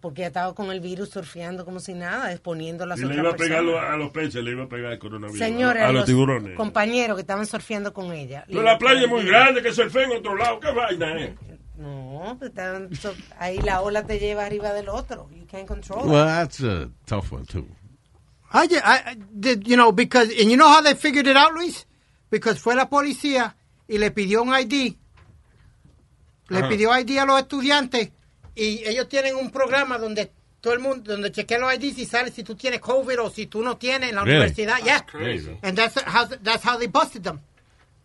Porque 0.06 0.22
ella 0.22 0.28
estaba 0.28 0.54
con 0.54 0.70
el 0.72 0.82
virus 0.82 1.10
surfeando 1.10 1.66
como 1.66 1.80
si 1.80 1.96
nada, 1.96 2.32
exponiendo 2.32 2.84
a 2.84 2.88
las 2.88 3.00
Y 3.00 3.02
le 3.02 3.08
otras 3.08 3.20
iba 3.22 3.30
a 3.32 3.36
pegar 3.36 3.64
personas. 3.64 3.90
a 3.92 3.98
los 3.98 4.12
peces, 4.12 4.44
le 4.44 4.52
iba 4.52 4.64
a 4.66 4.70
pegar 4.70 4.92
el 4.94 5.00
coronavirus. 5.00 5.40
Señores, 5.40 5.82
a, 5.82 5.86
a 5.86 5.88
los 5.88 5.96
los 6.02 6.06
tiburones. 6.06 6.56
compañeros 6.56 7.16
que 7.16 7.22
estaban 7.22 7.48
surfeando 7.48 7.92
con 7.92 8.14
ella. 8.14 8.46
Pero 8.48 8.62
la 8.62 8.78
playa 8.78 9.02
es 9.02 9.10
muy 9.10 9.26
grande, 9.26 9.64
que 9.64 9.74
surfe 9.74 10.04
en 10.04 10.12
otro 10.12 10.36
lado. 10.36 10.60
¿Qué 10.60 10.72
vaina 10.72 11.18
es? 11.20 11.32
No, 11.78 12.36
pues 12.38 12.52
estaban 12.52 12.94
so- 12.96 13.16
ahí 13.40 13.58
la 13.64 13.82
ola 13.82 14.06
te 14.06 14.20
lleva 14.20 14.46
arriba 14.46 14.74
del 14.74 14.90
otro. 14.90 15.28
You 15.32 15.48
can't 15.48 15.68
control 15.68 16.02
it. 16.06 16.12
Well, 16.12 16.26
that's 16.28 16.62
a 16.62 16.92
tough 17.06 17.32
one, 17.34 17.46
too. 17.48 17.66
I, 18.54 18.68
I 18.84 19.18
did, 19.34 19.64
you 19.68 19.76
know, 19.76 19.92
because, 19.92 20.30
and 20.40 20.52
you 20.52 20.56
know 20.56 20.70
how 20.70 20.82
they 20.84 20.94
figured 20.94 21.26
it 21.28 21.36
out, 21.36 21.54
Luis? 21.56 21.88
Because 22.30 22.60
fue 22.60 22.76
la 22.76 22.90
policía 22.90 23.56
y 23.88 23.98
le 23.98 24.12
pidió 24.12 24.44
un 24.44 24.54
ID. 24.54 24.96
Le 26.50 26.60
Ajá. 26.60 26.70
pidió 26.70 26.92
ID 26.96 27.18
a 27.18 27.26
los 27.26 27.40
estudiantes 27.40 28.12
y 28.56 28.84
ellos 28.88 29.08
tienen 29.10 29.36
un 29.36 29.50
programa 29.52 29.98
donde 29.98 30.32
todo 30.62 30.74
el 30.74 30.80
mundo, 30.80 31.12
donde 31.12 31.32
chequean 31.32 31.62
los 31.62 31.74
IDs 31.74 31.98
y 32.00 32.06
sale 32.06 32.32
si 32.32 32.44
tú 32.44 32.56
tienes 32.56 32.80
COVID 32.80 33.22
o 33.22 33.30
si 33.30 33.46
tú 33.48 33.62
no 33.62 33.78
tienes 33.78 34.10
en 34.10 34.16
la 34.16 34.24
Really? 34.24 34.38
universidad. 34.48 34.78
Yeah. 34.84 35.02
Crazy. 35.06 35.58
And 35.62 35.78
that's 35.78 36.02
how, 36.02 36.26
that's 36.42 36.64
how 36.64 36.78
they 36.78 36.88
busted 36.88 37.24
them. 37.24 37.42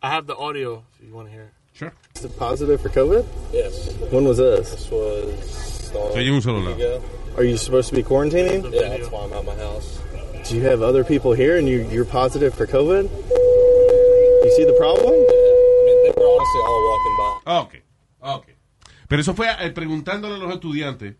I 0.03 0.11
have 0.11 0.27
the 0.27 0.37
audio 0.37 0.83
if 0.99 1.07
you 1.07 1.15
want 1.15 1.29
to 1.29 1.33
hear 1.33 1.45
it. 1.45 1.53
Sure. 1.73 1.93
Is 2.17 2.25
it 2.25 2.37
positive 2.39 2.81
for 2.81 2.89
COVID? 2.91 3.25
Yes, 3.53 3.91
When 4.11 4.25
was 4.25 4.37
this? 4.39 4.71
this 4.71 4.91
was 4.91 5.91
uh, 5.95 6.13
Soy 6.13 6.29
un 6.35 6.43
solo 6.43 6.59
lado. 6.61 6.75
ago. 6.75 7.03
Are 7.37 7.45
you 7.45 7.57
supposed 7.57 7.89
to 7.91 7.95
be 7.95 8.03
quarantining? 8.03 8.71
Yeah, 8.73 8.89
that's 8.91 9.11
why 9.11 9.25
I'm 9.25 9.33
at 9.33 9.45
my 9.47 9.55
house. 9.57 9.99
Do 10.49 10.57
you 10.57 10.63
have 10.63 10.83
other 10.83 11.05
people 11.05 11.33
here 11.33 11.57
and 11.59 11.69
you, 11.69 11.87
you're 11.91 12.05
positive 12.05 12.53
for 12.55 12.67
COVID? 12.67 13.05
You 14.45 14.53
see 14.57 14.65
the 14.65 14.75
problem? 14.79 15.15
Yeah, 15.15 15.21
I 15.21 15.83
mean 15.87 15.99
they 16.05 16.13
were 16.17 16.29
honestly 16.29 16.61
all 16.67 16.83
walking 16.91 17.17
by. 17.19 17.53
Ok, 17.61 17.83
ok. 18.23 18.47
Pero 19.11 19.21
eso 19.23 19.35
fue 19.35 19.49
eh, 19.59 19.71
preguntándole 19.73 20.37
a 20.37 20.39
los 20.39 20.55
estudiantes 20.55 21.17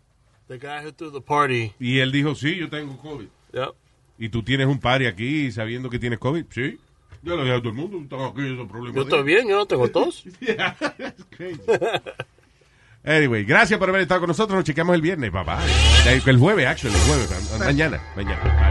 The 0.47 0.57
guy 0.57 0.85
who 0.85 0.93
threw 0.93 1.11
the 1.11 1.19
party. 1.21 1.73
y 1.77 1.99
él 1.99 2.11
dijo, 2.11 2.33
sí, 2.35 2.55
yo 2.55 2.69
tengo 2.69 2.97
COVID. 2.97 3.27
Yep. 3.53 3.69
¿Y 4.17 4.29
tú 4.29 4.41
tienes 4.43 4.65
un 4.67 4.79
party 4.79 5.05
aquí 5.07 5.51
sabiendo 5.51 5.89
que 5.89 5.99
tienes 5.99 6.17
COVID? 6.19 6.45
Sí. 6.49 6.79
Yo 7.21 7.35
lo 7.35 7.43
dije 7.43 7.55
a 7.55 7.59
todo 7.59 7.69
el 7.69 7.75
mundo, 7.75 7.99
están 8.01 8.21
aquí 8.21 8.41
esos 8.53 8.67
problemas. 8.69 8.95
Yo 8.95 9.01
estoy 9.03 9.23
bien, 9.23 9.47
yo 9.47 9.57
no 9.57 9.65
tengo 9.65 9.87
tos. 9.89 10.23
Yeah, 10.39 10.75
that's 10.97 11.23
crazy. 11.35 11.59
Anyway, 13.03 13.43
gracias 13.43 13.77
por 13.79 13.89
haber 13.89 14.01
estado 14.03 14.21
con 14.21 14.27
nosotros. 14.29 14.55
Nos 14.55 14.63
chequeamos 14.63 14.95
el 14.95 15.01
viernes, 15.01 15.31
papá. 15.31 15.59
El 16.05 16.37
jueves, 16.37 16.67
actually, 16.67 16.95
el 16.95 17.01
jueves. 17.01 17.51
ma- 17.59 17.65
Mañana, 17.65 18.01
mañana. 18.15 18.41
Bye. 18.43 18.70